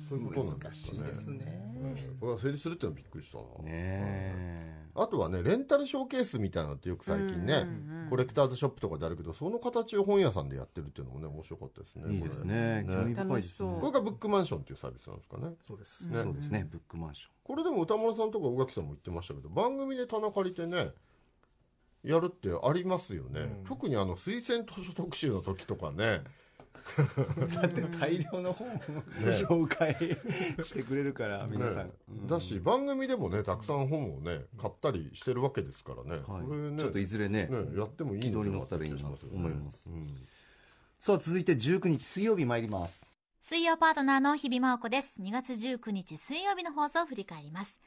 [0.07, 0.99] そういうことなんですかね。
[0.99, 2.15] 難しいですね。
[2.19, 3.43] これは成立するっていうのはびっくりしたな。
[3.43, 4.48] ねえ
[5.01, 7.67] あとはねレンタルショーケースみたいなのってよく最近ね、
[8.09, 12.85] コレクターズショップとかであるけどその形を本屋さんでやってるっていうのもね面白かったですねいいですね。
[12.87, 13.77] 興味深いですね。
[13.79, 15.53] これがブックマンションっていうサービスなんですかね。
[15.65, 16.07] そうです。
[16.07, 16.23] ね。
[16.23, 16.67] そうですね。
[16.69, 17.31] ブックマンション。
[17.43, 20.91] これでも歌丸さんとか宇垣さんも言ってましたけど番組で棚借りてね
[22.03, 23.63] やるってありますよね、うん。
[23.67, 26.21] 特にあの推薦図書特集の時とかね
[27.55, 28.71] だって大量の本を
[29.29, 29.95] 紹介
[30.63, 31.93] してくれるから皆さん、ね。
[32.09, 32.27] うん。
[32.27, 36.45] だし番組でもねたくさん本をね買ったりしてるわけですからね、はい。
[36.45, 39.89] これねちょっといずれねねやってもいいのったらいいなと思います。
[39.89, 40.15] うん。
[40.99, 43.05] さあ続いて19日水曜日参ります。
[43.41, 45.21] 水曜パートナーの日々真央子です。
[45.21, 47.79] 2月19日水曜日の放送を振り返ります。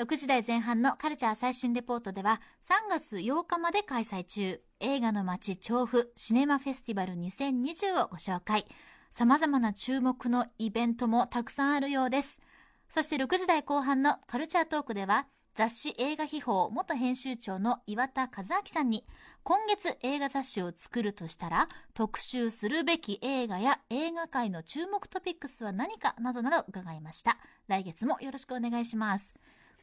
[0.00, 8.64] 6時台前半のカルチャー最新レポートでは3月8日まで開催中映画の街調布シネマフェスティバル2020をご紹介
[9.10, 12.40] 様々な注目のイベントもたくさんあるようです。
[12.88, 19.04] そして6時台後半のカルチャートークでは雑誌映画秘宝元編集長の岩田和明さんに
[19.42, 27.36] 今月映画雑誌を作るとしたら特集するべき映画や映画界の注目トピックスは何かなどなど伺いました。
[27.68, 29.34] 来月もよろしくお願いします。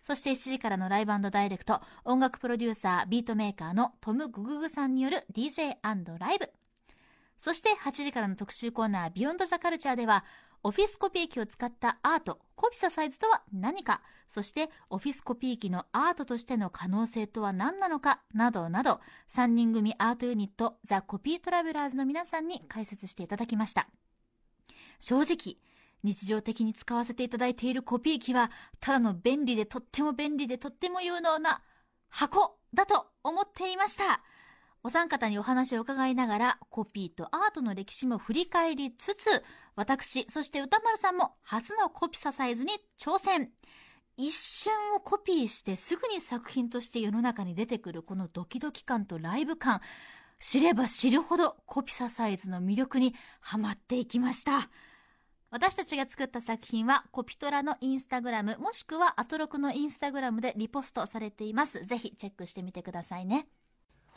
[0.02, 5.78] そして7時からのライブダイレクト音楽プロデューサービートメーカーの Tomgggさんによる DJ&
[6.18, 6.50] ライブ。
[7.38, 10.26] そして8時からの特集コーナービヨンドザカルチャーでは
[10.64, 23.88] オフィスコピー機を使ったアートコピササイズとは何かそしてオフィスコピー機のアートとしての可能性とは何なのかなどなど3人組アートユニットザ・コピートラベラーズの皆さんに解説していただきました。
[25.00, 25.58] 正直
[26.04, 31.62] 日常的に使わせていただいているコピー機はただの便利でとっても便利でとっても有能な
[32.10, 34.22] 箱だと思っていました。
[34.84, 39.44] お三方にお話を伺いながらコピーとアートの歴史も振り返りつつ
[39.76, 43.52] 私そして歌丸さんも初のコピササイズに挑戦。
[44.20, 49.82] 一瞬をコピーしてすぐに作品として世の中に出てくるこのドキドキ感とライブ感。
[50.40, 54.70] 知れば知るほどコピササイズの魅力にはまっていきました。
[55.50, 61.86] 私たちが作った作品はコピトラのインスタグラムもしくはアトロクのインスタグラムでリポストされています。
[61.86, 63.48] ぜひチェックしてみてくださいね。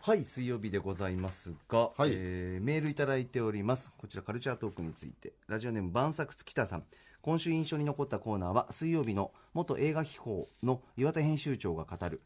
[0.03, 2.11] はい水曜日でございますが、はい。
[2.13, 3.93] えーメールいただいております。
[3.97, 5.35] こちらカルチャートークについて。
[5.47, 6.85] ラジオネーム晩作月田さん。
[7.23, 12.23] 今週印象に残ったコーナーは水曜日の元映画秘宝の岩田編集長が語る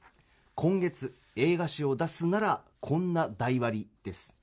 [0.54, 4.36] 今月映画誌を出すならこんな大割です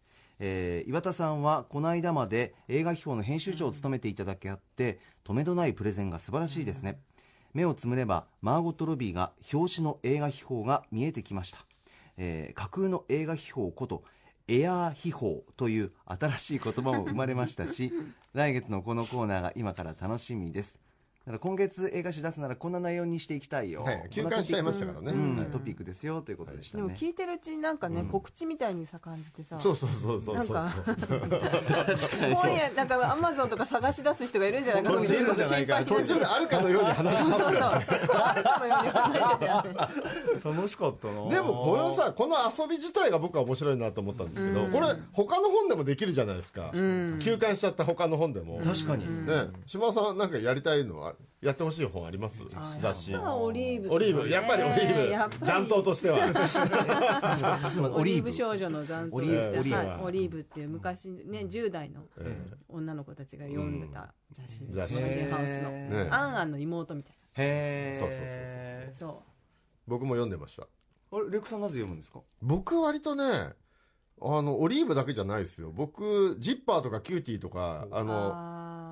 [0.43, 6.99] えー岩田さんはこの間まで映画秘宝の編集長を務めていただけあってとめどないプレゼンが素晴らしいですね、
[7.54, 11.60] 目をつむればマーゴット・ロビーが表紙の映画秘宝が見えてきました、
[12.17, 14.04] えー架空の映画秘宝こと
[14.47, 17.93] エアー秘宝という新しい言葉も生まれましたし
[18.34, 20.80] 来月のこのコーナーが今から楽しみです。
[21.31, 24.07] だから今月映画誌出すならこんな内容にしていきたいよ、はい。
[24.09, 35.17] 休館しちゃいましたからね、うんはいトピックですよということでしたでもね聞いてるうちになんかね、告知みたいにさ感じてさそうそうそうそうそうなんか確本屋なんかアマゾンとか探し出す人がいるんじゃないかと思って
[35.85, 37.51] 途中であるかのように話しそうそうそう。
[37.51, 39.73] 結構あるかのように話してたよね
[40.43, 41.29] 楽しかったな。
[41.29, 49.47] でもこのさこの遊び自体が僕は面白いなと思ったんですけど、これ他の本でもできるじゃないですか、休館しちゃった他の本でも、確かに、ね。
[49.65, 52.43] 島田さんなんかやりたいのはやってほしい本あります？
[52.79, 53.15] 雑誌。
[53.15, 53.93] オリーブ。
[53.93, 54.29] オリーブ。
[54.29, 55.45] やっぱりオリーブ。
[55.45, 56.17] 残党としては。
[57.93, 58.31] オリーブ。
[58.31, 59.60] 少女の残党として。
[59.60, 62.38] オリーブっていう昔ね10代のえ
[62.69, 64.73] 女の子たちが読んでた雑誌です。
[64.73, 64.95] マガジン
[65.29, 65.69] ハウスの。
[66.13, 69.23] アンアンの妹みたいへえそうそうそうなそ
[69.88, 70.67] 僕も読んでました。
[71.13, 72.21] あれ RECさんなぜ読むんですか？
[72.41, 73.23] 僕割とね
[74.23, 75.71] あのオリーブだけじゃないですよ。
[75.73, 78.12] 僕ジッパーとかキューティーとかあうの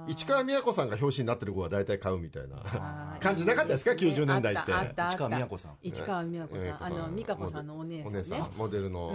[0.07, 4.71] 市川美和子さんが表紙になってる子は大体買うみたいな 感じなかったですか、90年代って。
[4.71, 5.77] 市川美和子さん。
[5.81, 6.83] 市川美也子さん。
[6.83, 8.07] あの、美香子さんのお姉さん。
[8.07, 9.13] お姉さん、モデルの。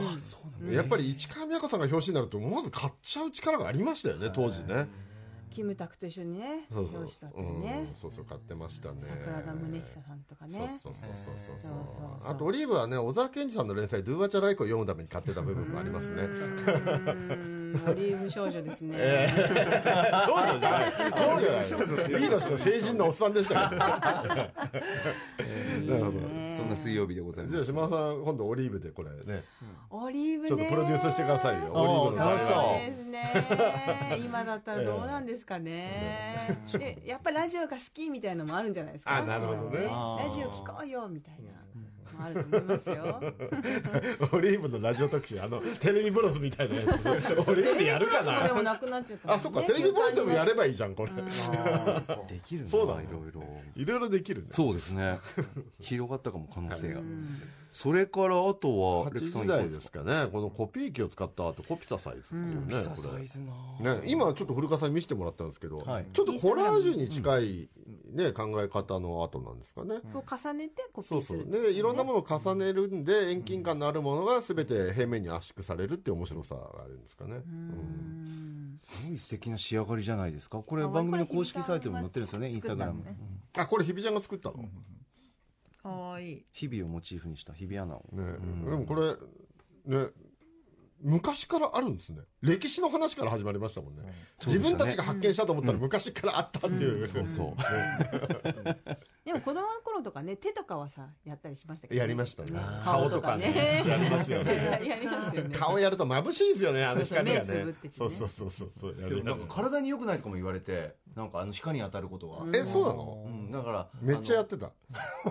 [0.70, 4.88] やっぱり市川美和子さんが表紙になると、まず買っちゃう力がありましたよね、当時ね。
[5.55, 7.03] キムタクと一緒にね、そうそう、
[7.61, 9.03] ね、そうそう買ってましたね。
[9.03, 10.53] 桜田宗久さんとかね。
[10.81, 12.29] そうそうそうそうそう。
[12.29, 16.23] あとオリーブはね、小沢健二さんの連載ドゥーワチャライコを読むために買ってた部分もありますね。
[17.87, 19.32] オリーブ少女ですね、
[20.26, 20.88] 少女じゃな
[21.60, 21.64] い。
[21.64, 22.26] 少女だよい。
[22.26, 23.88] い年の成人のおっさんでしたなる
[26.04, 26.12] ほど。
[26.12, 27.64] ねそんな水曜日でございます。
[27.64, 29.10] じゃあ島田さん今度オリーブでこれ。
[29.10, 29.42] ね。
[29.90, 30.48] オリーブね。
[30.48, 31.72] ちょっとプロデュースしてくださいよ。
[31.72, 33.18] オリーブの楽しそうそうですね。
[34.24, 39.16] 今だったらどうなんですかね、でやっぱラジオが好きみたいのもあるんじゃないですか。
[39.16, 39.88] あなるほどね。
[40.22, 41.50] ラジオ聞こうよみたいな
[42.18, 43.22] あると思いますよ。
[44.33, 46.83] オリーブのラジオ特集あのテレビブロスみたいなや
[47.20, 47.33] つ。
[47.38, 49.29] オリーブでやるかそうでもななくなっちゃった。
[49.29, 51.12] ねあそっかテレビブロスでもやればいいじゃんこれ。
[51.12, 51.20] で
[52.44, 53.07] きるなそうだね。
[53.09, 53.42] いろいろ。
[53.77, 54.48] いろいろできるね。
[54.50, 55.18] そうですね。
[55.81, 57.00] 広がったかも可能性が、
[57.74, 60.04] それからあとは8時台ですか。
[60.04, 63.08] ねこのコピー機を使った後コピザサイズっていうね、ピザこれ。
[63.14, 63.40] サイズ
[63.80, 66.06] なね、今ちょっと古川さんに見せてもらったんですけど、はい。
[66.12, 67.68] ちょっとコラージュに近い、
[68.12, 71.22] ね考え方の後なんですかね、こう重ねてコピそう。
[71.22, 78.76] そうーするでいろんなものを重ねるんで遠近感のあるものが全て平面に圧縮されるっていう面白さがあるんですかね、うん。
[78.78, 80.58] すごい素敵な仕上がりじゃないですか。
[80.58, 83.16] これ番組の公式サイトにも載ってるんですよねインスタグラム、ね。
[83.58, 84.70] あこれ日比ちゃんが作ったの、ね
[85.85, 86.44] かわいい。
[86.53, 88.05] 日々をモチーフにした日比アナを。
[88.11, 89.14] でもこれ
[89.87, 90.09] ね
[91.03, 92.23] 昔からあるんですね。
[92.40, 94.03] 歴史の話から始まりましたもんね、
[94.47, 97.55] 自分たちが発見したと思ったら昔からあったっていう、そうそう
[99.24, 102.00] でも子供の頃とかね手とかはさやったりしましたけどね。
[102.00, 102.60] やりましたね。
[102.84, 103.82] 顔とかね。
[103.88, 104.54] やりますよね。
[104.84, 105.56] やりますよね。
[105.56, 107.94] 顔やると眩しいですよねあの光がねそうそう目つぶっててね。
[107.94, 113.24] そうそうそうそうそうやるでもなんか体に良くないとかも言われてなんかあの光に当たることが、えそうなの？
[113.26, 114.72] うん、だからめっちゃやってた。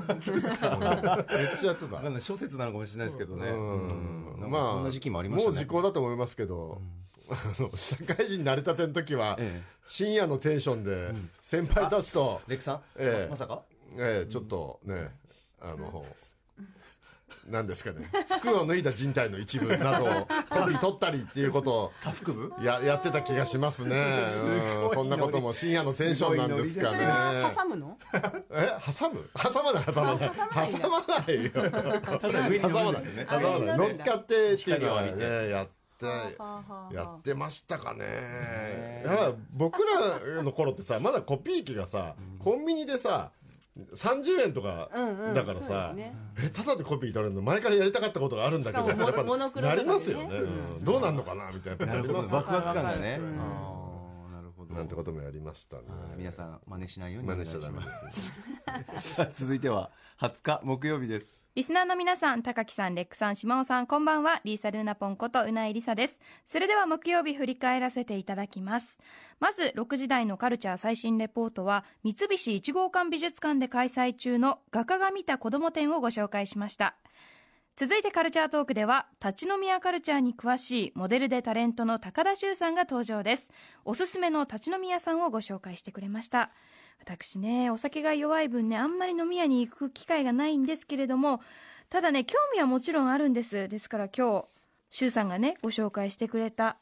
[0.07, 2.09] めっちゃやってた。
[2.09, 5.55] ない諸説なのかもしれないですけどね、まあかそんな時期もありましたね。
[5.55, 6.81] もう時効だと思いますけど、
[7.75, 9.73] 社会人慣れたての時は、ええ。
[9.85, 13.25] 深夜のテンションで先輩たちと、レクさん、ええ。
[13.25, 13.63] ままさか？
[13.97, 15.09] ええちょっとね
[15.61, 16.05] あの
[17.49, 18.09] なんですかね。
[18.39, 20.09] 服を脱いだ人体の一部などを
[20.49, 22.53] コピー取ったりっていうことを 下腹部？
[22.61, 24.23] ややってた気がしますね、
[24.85, 27.55] うん、そんなことも深夜のテンションなんですかすそれはね。
[27.55, 27.97] 挟むの？
[28.51, 29.29] え挟む？
[29.35, 30.31] 挟まない挟まない。
[30.31, 30.79] 挟まないんだ。
[30.79, 31.51] 挟まないよ。
[32.19, 33.27] ただ上に乗るんですよね。
[33.29, 33.77] 挟まない。
[33.77, 39.03] 乗っかってっていうのは光を浴びねやってやってましたかね。
[39.51, 43.31] 僕らの頃ってさまだコピー機がさコンビニでさ
[43.75, 46.15] 30円とかうんうんだからさそうだよね。
[46.37, 50.25] えただでコピー取れるの前からやりたかったことがあるんだけどしかもモやっぱモノクロなりますよね。
[50.25, 50.85] うん。
[50.85, 51.85] どうなんのかなみたいな。
[51.87, 52.13] なるほど。
[52.13, 54.75] なりますワクワク感がね、なるほど。
[54.75, 55.83] なんてこともやりましたね。
[56.17, 58.33] 皆さん真似しないように真お願いし似しちゃダメます。
[59.25, 64.41] です続いては20日木曜日ですリスナーの皆さん、高木さん、レックさん、島尾さん、こんばんは。
[64.43, 66.19] リーサルーナポンことうないりさです。
[66.47, 68.97] それでは木曜日振り返らせていただきます。
[69.39, 76.95] まず、6時台のカルチャー最新レポートは、三菱一号館美術館で開催中の画家が見た子供展をご紹介しました。
[77.75, 83.51] 続いてカルチャートークでは、立ち飲み屋カルチャーに詳しいモデルでタレントの高田修さんが登場です。
[83.85, 86.49] おすすめの立ち飲み屋さんをご紹介してくれました。
[86.99, 91.41] 私ね、お酒が弱い分ね、あんまり飲み屋に行く機会がないんですけれども、
[91.89, 93.67] ただね、興味はもちろんあるんです。
[93.67, 94.47] ですから今日、
[94.89, 96.77] 周さんがね、ご紹介してくれた、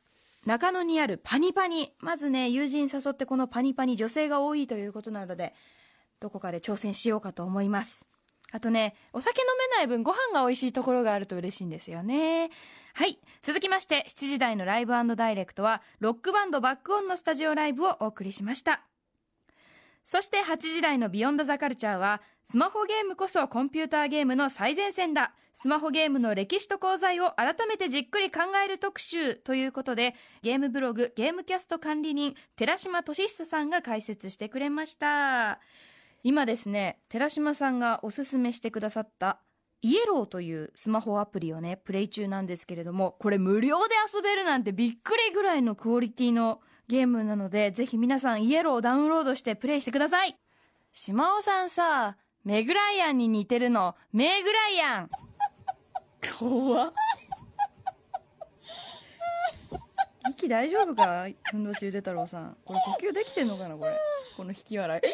[0.45, 1.93] 中野にあるパニパニ。
[1.99, 5.53] まずね、友人誘ってこのパニパニ女性が多いということなので、
[6.19, 8.05] どこかで挑戦しようかと思います。
[8.51, 12.49] あとね、お酒飲めない分ご飯が美味しいところがあると嬉しいんですよね。
[12.93, 13.19] はい。
[13.41, 18.90] 続きまして、7時台のライブダイレクトは、ロックバンドバックオンのスタジオライブをお送りしました。
[20.03, 25.33] そして8時台のビヨンドザカルチャーは、スマホゲームこそコンピューターゲームの最前線だ。
[25.53, 35.59] スマホゲームの歴史と功罪を改めてじっくり考える特集ということで、ゲームブログゲームキャスト管理人、寺島俊久さんが解説してくれました。
[36.23, 39.39] 今ですね、寺島さんがおすすめしてくださった、
[39.81, 50.37] イエローというスマホアプリをね、プレイ中なんですけれども、これ無料で遊べるなんてびっくりぐらいのクオリティのゲームなので、ぜひ皆さんイエローをダウンロードしてプレイしてください。
[50.93, 55.09] 島尾さんさ、メグライアンに似てるの、メグライアン。
[56.37, 56.93] 怖っ。
[60.31, 61.27] 息大丈夫か？
[61.53, 62.57] 運動しゆで太郎さん。
[62.65, 63.91] これ呼吸できてんのかなこれ。
[64.35, 65.01] この引き笑い。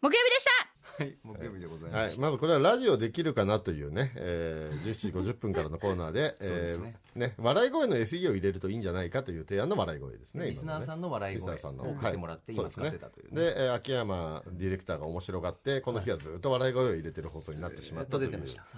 [0.00, 2.10] 木曜日でしたはい木曜日でございまはい。
[2.10, 6.96] す、、まずこれはラジオできるかなというね、えー、17時50分からのコーナーで、 えね。
[7.16, 10.46] ーね、笑い声の SE を入れるといいんじゃないかという提案の笑い声ですね。
[10.46, 11.52] リスナーさんの笑い声。
[11.52, 11.84] リスナーさんの。
[11.84, 13.40] を送ってもらって今使ってたというね。
[13.40, 18.30] で、えー秋山ディレクターが面白がって、この日はずっと笑い声を入れてる放送になってしまずっったという。
[18.30, 18.68] と出てました、は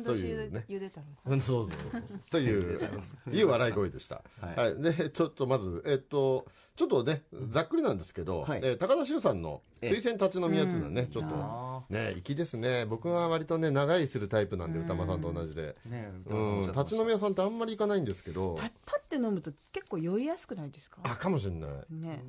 [0.00, 0.02] い。
[0.02, 0.64] というね。
[0.68, 2.18] ゆで太郎さんうんそうそうそうそう。
[2.30, 2.80] という、
[3.32, 3.42] い。
[3.42, 4.22] う笑い声でした。
[4.40, 4.56] はい。
[4.56, 4.82] はい。
[4.82, 6.46] で、ちょっとまず、えっと、
[6.80, 8.60] ちょっとね、ざっくりなんですけど、はい。
[8.64, 12.86] えー高田修さんのえ推薦立ち飲みやつのね、ちょっとあ、ね、粋ですね。
[12.86, 15.76] 僕は割とね、長居するタイプなんで、歌間さんと同じで。
[15.84, 18.54] ねうん、立ち飲み屋さんってあんまり行かないんですけど。
[18.54, 21.00] た、立って飲むと結構酔いやすくないですか？
[21.02, 21.70] あ、かもしれない。
[21.90, 22.24] ね。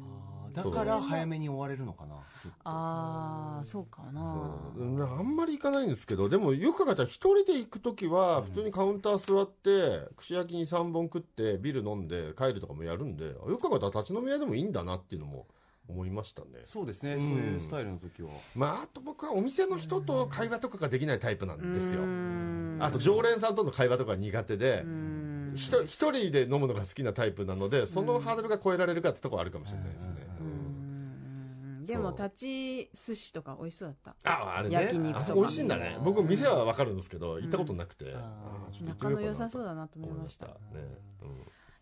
[0.53, 2.15] だから早めに終われるのかな
[2.65, 4.59] ああそうかな。
[4.75, 4.83] う。
[4.83, 15.47] んあんまり行かないんですけど、でもよく考えたら一人で行くときは、普通にカウンター座って、串焼きに3本食って、ビール飲んで帰るとかもやるんで、よく考えたら立ち飲み屋でもいいんだなっていうのも
[15.87, 16.47] 思いましたね。
[16.63, 17.19] そうですね、うん。
[17.19, 18.29] そういうスタイルの時は。
[18.55, 22.03] まああと僕はお店の人と会話とかができないタイプなんですよ。
[22.03, 22.77] うん。
[22.79, 24.83] あと常連さんとの会話とか苦手で
[25.55, 30.15] 一人で飲むのが好きなタイプなのでそのハードルが超えられるかってところあるかもしれないですね。
[30.39, 31.85] うん。
[31.85, 34.31] でも立ち寿司とか美味しそうだった。
[34.31, 34.75] ああれね。
[34.75, 35.19] 焼肉とか。
[35.19, 35.97] あそこ美味しいんだね。
[36.03, 38.07] 僕店は分かるんですけど行ったことなくて、ん。
[38.15, 40.45] あーちょっと行って仲の良さそうだなと思いました。
[40.45, 41.29] 思いましたね、うん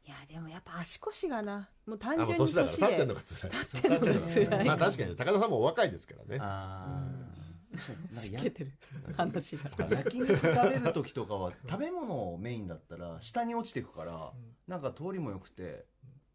[0.09, 3.51] いやでもやっぱ足腰がなもう単純に年だから立ってでんのが辛い。
[3.51, 4.65] 立ってんのが辛い。
[4.65, 6.39] まあ確かに高田さんもお若いですからね。
[6.41, 7.03] あ
[8.11, 8.71] しけてる。
[9.15, 9.69] 話が。
[9.77, 14.31] あ焼肉食べる時とかは食べ物をメインだったら下に落ちていくから
[14.67, 15.85] なんか通りも良くて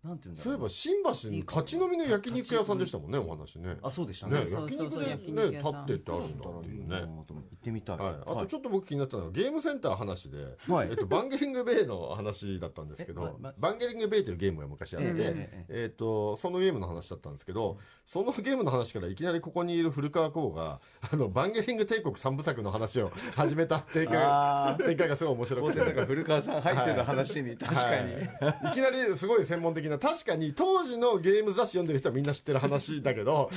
[0.04, 3.76] なんていうんそういえば新橋に立ち飲みの焼肉屋さんでしたもんねお話ね。
[3.82, 4.44] あそうでしたね。
[4.44, 5.72] ね焼肉でね焼肉屋さん。
[5.72, 6.96] 立ってってあるんだっていうね。
[7.00, 10.36] 行ってみたい、はい、あとちょっと僕気になったのはゲームセンター話で、
[10.68, 10.88] はい。
[10.90, 26.04] えっと、バンゲリングベイの話だったんですけど、バンゲリングベイというゲームが昔あって、ええええっとそのゲームの話だったんですけどそのゲームの話からいきなりここにいる古川光があのバンゲリング帝国三部作の話を始めた展開あ展開がすごい面白くて。
[26.04, 28.24] 古川さん入ってる話に確かに、はい。
[28.70, 33.50] いきなりすごい専門的な確かに当時のゲーム雑誌読んでる人はみんな知ってる話だけど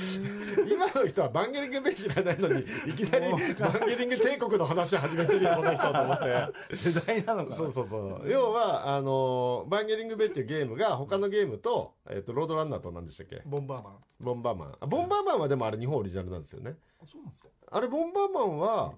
[0.70, 6.48] 今の人はバンゲリングベイ知らないのにいきなりバンゲリング帝国の話始めてるよこの人と思って。
[6.76, 7.56] 世代なのかな。
[7.56, 8.30] そうそうそう。
[8.30, 13.42] 要はあのバンゲリングベイっていうゲームが他のゲームと,、えっとロードランナーと何でしたっけ？
[13.46, 13.96] ボンバーマン。
[14.20, 14.76] ボンバーマン。
[14.80, 16.76] あボンバーマンはでもあれ日本オリジナルなんですよね。
[17.02, 17.48] あそうなんですか。
[17.70, 18.94] あれボンバーマンは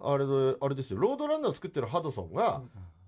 [0.00, 0.98] あれであれですよ。
[0.98, 2.62] ロードランナーを作ってるハドソンが、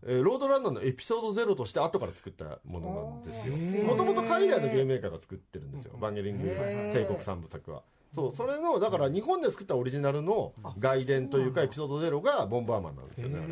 [0.07, 3.85] えーロードランナーのエピソードゼロとして後から作ったものなんですよ。
[3.85, 5.97] もともと海外のゲームメーカーが作ってるんですよ。
[6.01, 7.83] バンゲリング帝国三部作は。
[8.15, 13.49] そうそれのだから日本で作ったオリジナルの外伝というかエピソードゼロがボンバーマンなんですよねあ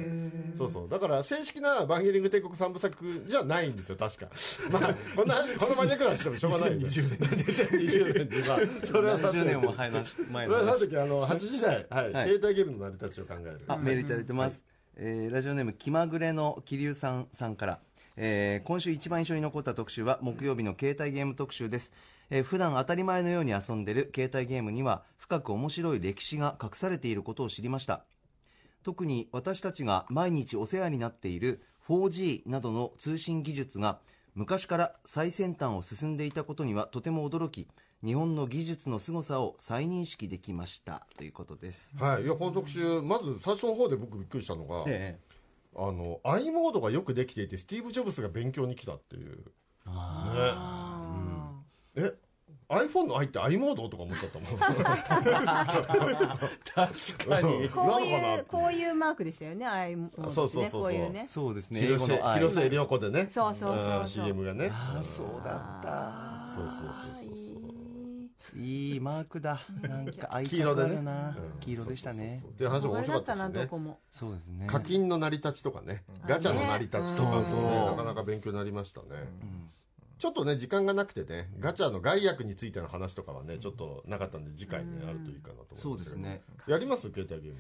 [0.53, 0.57] れ。
[0.57, 0.88] そうそう。
[0.88, 4.29] だから正式なバンゲリング帝国三部作じゃないんですよ確か。
[4.71, 6.85] まあこんなこのマニアックな話してもしょうがないよね。
[6.87, 12.12] 20年2020年にまあそれはさて70年も前の前それはさてきあの8時台、はい。
[12.12, 12.29] はい。
[12.29, 13.61] 携帯ゲームの成り立ちを考える。
[13.67, 14.65] あメールいただいてます、
[14.97, 17.79] えーラジオネーム気まぐれの桐生さんさんから、
[18.17, 21.93] えー今週一番印象に残った特集は木曜日の携帯ゲーム特集です、
[22.31, 28.05] えー普段当たり前のように遊んでる携帯ゲームには深く面白い歴史が隠されていることを知りました。
[28.83, 34.01] 特に私たちが毎日お世話になっている 4G などの通信技術が
[34.35, 37.69] 昔から最先端を進んでいたことにはとても驚き
[38.05, 41.07] 日本の技術の凄さを再認識できました。
[41.17, 42.25] ということです、はい。
[42.25, 45.33] いやこの特集まず最初の方で僕びっくりしたのが、ええ。
[45.77, 49.37] あの i モードがよくできていてスティーブ・ジョブスが勉強に来たっていう。
[49.37, 49.93] ね。
[51.97, 52.12] え
[52.69, 54.59] iPhone の i って i モードとか思っちゃったもん。
[56.75, 57.69] 確かに。
[57.69, 60.83] こういうこういうマークでしたよねああいうものですねそうそうそうそう。
[60.83, 61.27] こういうね。
[61.27, 61.83] そうですね。
[61.83, 63.29] 広瀬広瀬涼子でね。
[63.29, 64.03] そうそうそうそう。
[64.03, 64.09] ん。
[64.09, 64.71] CM がね。
[64.73, 66.43] ああそうだった。
[66.55, 67.72] そうそうそうそう
[68.57, 69.61] いいマークだ。
[69.83, 70.88] なんか愛黄色でね。
[70.88, 71.29] 着あるな。
[71.29, 71.61] うん。
[71.61, 72.17] 黄色でしたね。
[72.17, 73.49] そうそうそうっていう話も面白かったしね。
[73.62, 74.01] どこも。
[74.11, 74.67] そうですね。
[74.67, 76.05] 課金の成り立ちとかね。
[76.27, 77.85] ガチャの成り立ちとかね。
[77.87, 79.09] なかなか勉強になりましたね。
[80.19, 86.43] ちょっとね時間がなくてねガチャの害悪についての話とかはねちょっとなかったんで次回ねあるといいかなと思いますそうですね。
[86.69, 87.11] やります？
[87.11, 87.59] 携帯ゲーム。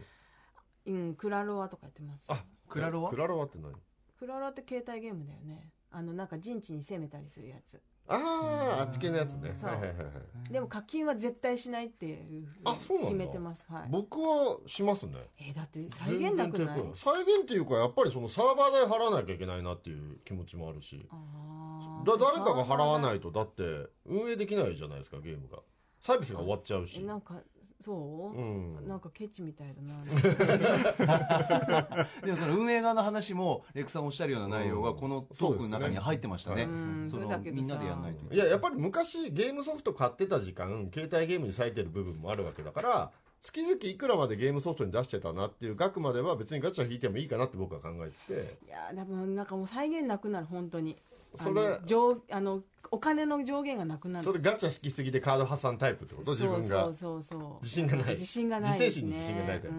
[0.86, 2.26] うんクラロワとかやってます。
[2.28, 3.10] あクラロワ？
[3.10, 3.72] クラロワって何？
[4.18, 5.70] クラロワって携帯ゲームだよね。
[5.90, 9.52] あのなんか陣地に攻めたりするやつあああっち系のやつね。
[9.52, 9.70] そう。
[9.70, 10.52] はいはいはいはい。
[10.52, 13.08] でも課金は絶対しないっていうあそうなんだ。
[13.12, 13.64] 決めてます。
[13.70, 13.88] はい。
[13.90, 15.12] 僕はしますね。
[15.38, 16.66] えーだって再現なくない？
[16.66, 21.06] 全然抵抗再現っていうかやっぱりそのサーバー代払わなきゃいけないなっていう気持ちもあるし。
[21.10, 22.06] あー。
[22.06, 23.62] だ誰かが払わないとだって
[24.04, 25.58] 運営できないじゃないですかゲームが。
[26.00, 27.00] サービスが終わっちゃうし。
[27.00, 27.40] えなんか
[27.82, 28.88] そう、うん。
[28.88, 30.04] なんかケチみたいだな
[32.24, 34.96] でもその運営側の話もレクさんおっしゃるような内容がうん。
[34.96, 36.62] このトークの中に入ってましたね。
[36.62, 37.08] うん。
[37.10, 38.34] そのみんなでやんないと。
[38.34, 48.58] いややっぱり昔ゲームソフト買ってた時間携帯ゲームに割いてる部分もあるわけだから月々いくらまでゲームソフトに出してたなっていう額までは別にガチャ引いてもいいかなって僕は考えてて。
[48.66, 50.96] いやでもなんかもう再現なくなる本当に
[51.36, 54.24] それあの上あのお金の上限がなくなる。
[54.24, 56.32] それガチャ引きすぎでカード破産タイプってこと？
[56.32, 57.64] 自分がそうそうそう。
[57.64, 58.10] 自信がない。
[58.10, 58.78] 自信がない。
[58.78, 59.76] ね自制心に自信がないタイプ。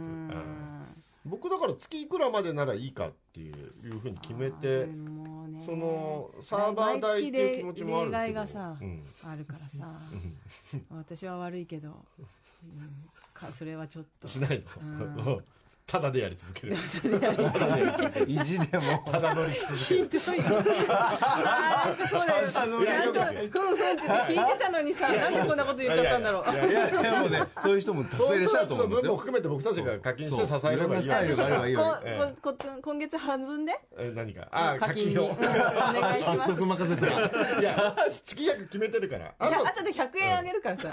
[1.26, 3.56] 僕だから月いくらまでならいいかっていう
[3.88, 4.90] いうふうに決めて
[5.66, 8.24] そのサーバー代っていう気持ちもあるけど。
[8.24, 9.04] 例外がさうん。
[9.24, 9.88] あるからさ。
[10.90, 11.96] 私は悪いけど、うん。
[13.34, 14.28] かそれはちょっと。
[14.28, 15.44] しないの、うん
[15.94, 16.74] ただでやり続ける。
[18.26, 20.34] 意地でもただ乗りし続ける。
[20.90, 22.50] あーなんかそうだよ。
[22.52, 26.52] ちゃんとふんふんって聞いてたのにさなんでこんなこと言っちゃったんだろう。
[26.52, 31.78] いやでもねそういう人もいうさんいらっしゃる人たちの分もと思うんですよ含めて僕たちが課金して支えればいい
[32.82, 40.90] 今月弾んでえ何かああ課課金お願いし早ます速任せていや月額決めてるからあとで100円あげるからさ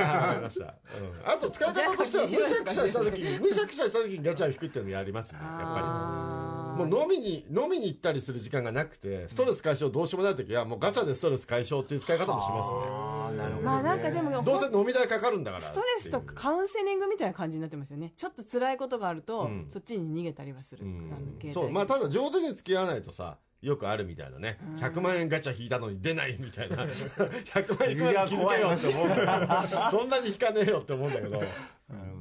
[1.24, 6.80] あと使い方としてはむしゃくしゃした時にむしゃくしゃした時にガチャを引くっていうのやりますねやっぱり。
[6.80, 13.60] もう飲みに飲みに行ったりする時間がなくてストレス解消どうしようもない時はもうガチャでストレス解消っていう使い方もしますね。
[13.62, 18.12] まあなんかでもどうせ飲み代かかるんだからストレスとかカウンセリングみたいな感じになってますよね。
[18.16, 19.66] ちょっと辛いことがあると、うん。
[19.68, 21.52] そっちに逃げたりはする、うん。
[21.52, 21.70] そう。
[21.70, 24.58] まあただ上手に付き合わないとさよくあるみたいなね。
[24.78, 26.76] 100万円ガチャ引いたのに出ないみたいな。
[26.86, 29.06] 100万円いくら気づけよって思う。
[29.06, 31.38] んだけどそんなに引かねえよって思うんだけど。
[31.38, 31.46] なる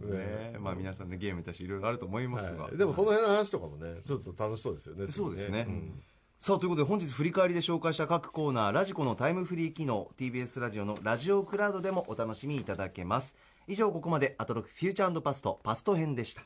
[0.02, 0.58] ほどね。
[0.60, 2.78] まあ皆さんねゲームだしいろいろあると思いますが、はい。
[2.78, 5.62] でもその辺の話とかもねちょっと楽しそうですよねそうですね。
[5.62, 6.04] ん。
[6.40, 13.36] さあということで本日振り返りで紹介した各コーナーラジコのタイムフリー機能 TBS ラジオのラジオクラウドでもお楽しみいただけます。
[13.68, 16.42] 以上ここまでアトロクフューチャーパストパスト編でした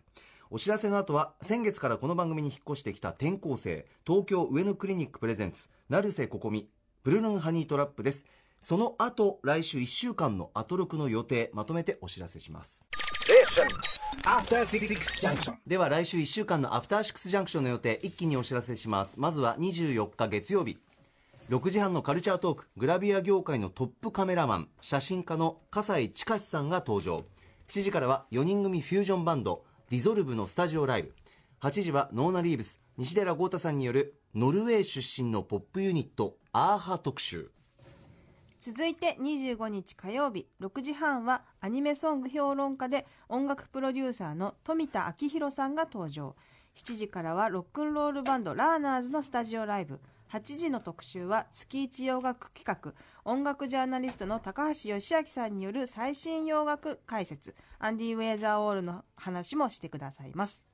[0.55, 6.69] お知らせの後は先月からこの番組に引っ越してきた転校生東京上野クリニックプレゼンツ成瀬ここみ
[7.01, 8.23] ブルルンハニートラップです。
[8.61, 12.85] その後来週1週間のアトロクの予定まとめてお知らせします。
[15.65, 19.19] では来週1週間のアフターシックスジャンクションの予定一気にお知らせします。
[19.19, 20.77] まずは24日月曜日。
[21.49, 27.25] 6時半のカルチャートークグラビア業界のトップカメラマン写真家の笠井千佳さんが登場。
[27.69, 29.63] 7時からは4人組フュージョンバンド
[29.93, 31.13] ディゾルブのスタジオライブ。
[31.61, 32.81] 8時はノーナ・リーブス。
[32.97, 37.51] 西寺郷太さんによるノルウェー出身のポップユニットアーハ特集。
[38.59, 46.35] 続いて25日火曜日6時半はアニメソング評論家で音楽プロデューサーの富田明宏さんが登場。
[46.73, 49.99] 7時からはロックンロールバンドラーナーズのスタジオライブ。
[50.33, 52.93] 8時の特集は月一洋楽企画。
[53.23, 57.53] 音楽ジャーナリストの高橋義明さんによる最新洋楽解説。
[57.77, 60.65] アンディ・ウェーザーオールの話もしてくださいます。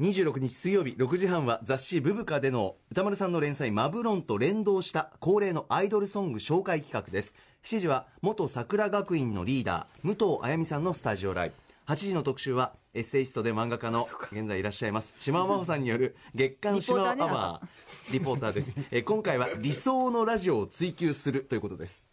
[0.00, 7.32] 26日水曜日6時半は雑誌「ブブカ」での歌丸さんの連載「マブロン」と連動した恒例のアイドルソング紹介企画です。
[7.62, 11.69] 7時は元桜学院のリーダー武藤あやみさんのスタジオライブ。
[11.90, 18.76] 8時の特集はエッセイストで漫画家の現在いらっしゃいます島尾真帆さんによる月刊島尾アワーリポーターです。
[18.92, 22.12] え今回は理想のラジオを追求するということです。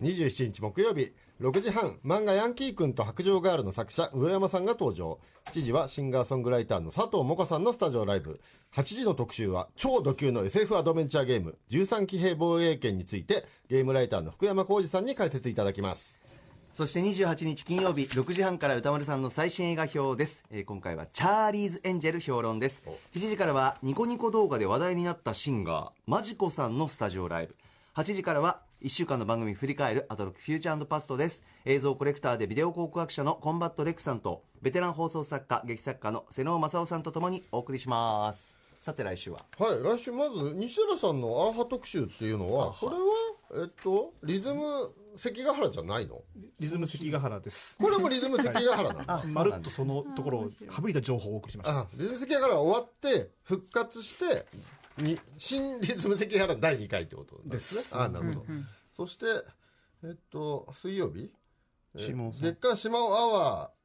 [0.00, 5.18] 27日木曜日6時半漫画「ヤンキー君と白杖ガール」の作者上山さんが登場。
[5.46, 8.40] 7時はシンガーソングライターの佐藤萌歌さんのスタジオライブ。
[8.76, 16.17] 8時の特集は超ド級の SF アドベンチャーゲーム13騎兵防衛権についてゲームライターの福山浩二さんに解説いただきます
[16.78, 22.84] そして28日金曜日6時半から歌丸さんの最新映画表です、えー今回はチャーリーズ・エンジェル評論です。
[23.16, 27.56] 7時からはニコニコ動画で話題になったシンガー majikoさんのスタジオライブ。
[27.96, 31.42] 8時からは1週間の番組振り返るアトロックフューチャーパストです。
[31.64, 38.56] 映像コレクターでビデオ考古学者のコンバット RECさんとベテラン放送作家劇作家の妹尾匡夫さんとともにお送りします。
[38.78, 39.44] さて来週は。
[39.58, 43.00] はい来週まず西寺さんのアーハ特集っていうのはこれは
[43.54, 46.22] えっとリズム関ヶ原じゃないの？
[46.60, 47.76] リズム関ヶ原です。
[47.78, 49.24] これもリズム関ヶ原なんだ。
[49.26, 51.78] まるっとそのところを省いた情報をお送りしました。
[51.80, 54.46] あリズム関ヶ原終わって復活して
[54.98, 57.80] に新リズム関ヶ原第2回ってことなんですね。
[57.80, 57.96] です。
[57.96, 58.46] あなるほど、
[58.96, 59.26] そして
[60.04, 61.32] えっと水曜日？
[61.94, 62.42] えー島尾さん。
[62.42, 63.77] 月刊島尾アワー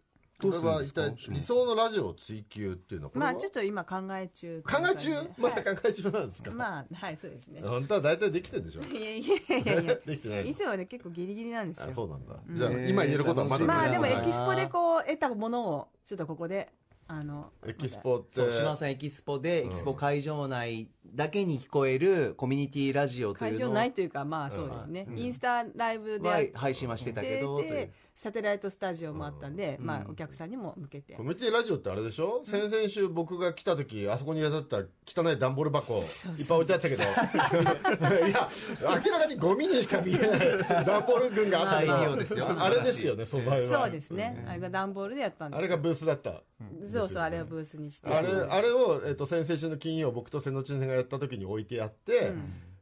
[0.43, 3.07] これどうするんは一ですか体理想のラジオを追求っていうの？
[3.07, 5.11] はまあちょっと今考え中考え中？
[5.37, 7.61] まだ考え中なんですか、まあはいそうですね。
[7.61, 11.87] 本当は大体できてるんでしょいやいやいやいや できてないいつもね結構ギリギリなんですよ。
[11.89, 16.71] あそうなんだ、じゃあ今言えることはまだまあでもエキスポでこう得たものをちょっとここで
[17.07, 18.33] あのエキスポって？
[18.33, 23.59] そう島尾さんエキスポでエキスポ会場内だけに聞こえるコミュニティラジオというのを。
[23.59, 27.69] 会場ないというかまあそうですね、インスタライブで配信はしてたけどという。
[27.71, 27.91] で
[28.23, 31.15] サテライトスタジオもあったんで、まあお客さんにも向けて。
[31.15, 36.05] コミュニティラジオってあれでしょ、先々週僕が来た時あそこに飾った汚い段ボール箱いっ
[36.47, 37.03] ぱい置いてあったけど。
[37.03, 38.49] いや
[39.05, 42.47] 明らかにゴミにしか見えない段ボール群があった再利の用ですよ。
[42.57, 43.81] あれですよね素材は。
[43.81, 46.43] そうですね、あれが段ボールでやったんですあれがブースだった。
[46.81, 48.07] そうそうあれをブースにして。
[48.07, 52.31] あれあれを、えっと先々週の金曜僕と瀬野千世がやった時に置いてあって、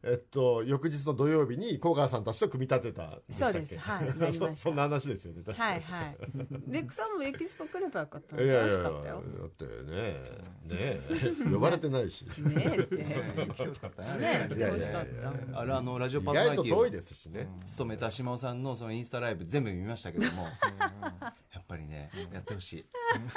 [0.04, 3.78] えっと、翌日の土曜日に小川さんたちと組み立てたそうです。
[3.78, 4.08] はい。
[4.10, 4.48] やりました。
[4.56, 5.44] そそんな話ですよね。
[5.46, 5.82] 確かに。
[5.84, 6.18] はいはい。
[6.68, 8.42] レックさんもエキスポ来ればよかったの。
[8.44, 9.24] いやいやいや楽しかったよ。
[9.40, 9.72] だってね。
[9.72, 11.02] ね
[11.46, 11.52] え。
[11.52, 12.26] 呼ばれてないし。
[12.42, 12.98] ねえって。
[12.98, 15.06] 来てほしかったねねえ来てほしかっ
[15.54, 15.60] た。
[15.60, 17.48] あれあのラジオ意パーソナリティを外と遠いですしね。
[17.66, 20.48] 務めた島尾さんのそのインスタライブ全部見ましたけども。
[21.54, 22.86] やっぱりねやってほしい。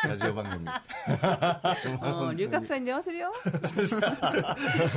[0.08, 0.64] ラジオ番組。
[2.00, 3.32] もう龍角散に電話するよ。
[3.86, 3.98] 島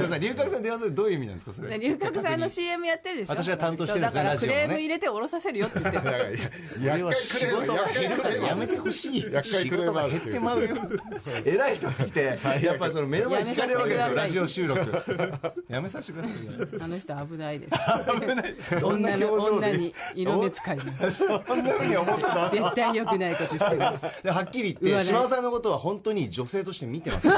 [0.06, 0.20] 尾さん。
[0.22, 1.57] 龍角散電話するどういう意味なんですか？
[1.58, 1.80] それ。
[1.80, 3.34] 龍角散の CM やってるでしょ？
[3.34, 6.40] 私が担当してるんですよだからクレーム入れて降ろさせるよって言ってる。
[6.82, 7.74] いやいやそれは仕事。
[7.76, 9.22] が減るからやめてほしい。
[9.44, 10.62] 仕事が減っててまう。
[10.64, 10.76] よ
[11.46, 15.04] 偉い人が来てやっぱりその目の前に聞かれるわけですよラジオ収録。
[15.68, 16.46] やめさせてください。
[16.46, 16.52] よ
[16.82, 18.80] あの人危ないです。
[18.80, 21.12] どんな女の女に色目使います。
[21.14, 22.50] そんなふうに思ってた？
[22.50, 24.06] 絶対良くないことしてます。
[24.24, 27.28] ではっきり言って島尾さんのことは本当に女性として見てます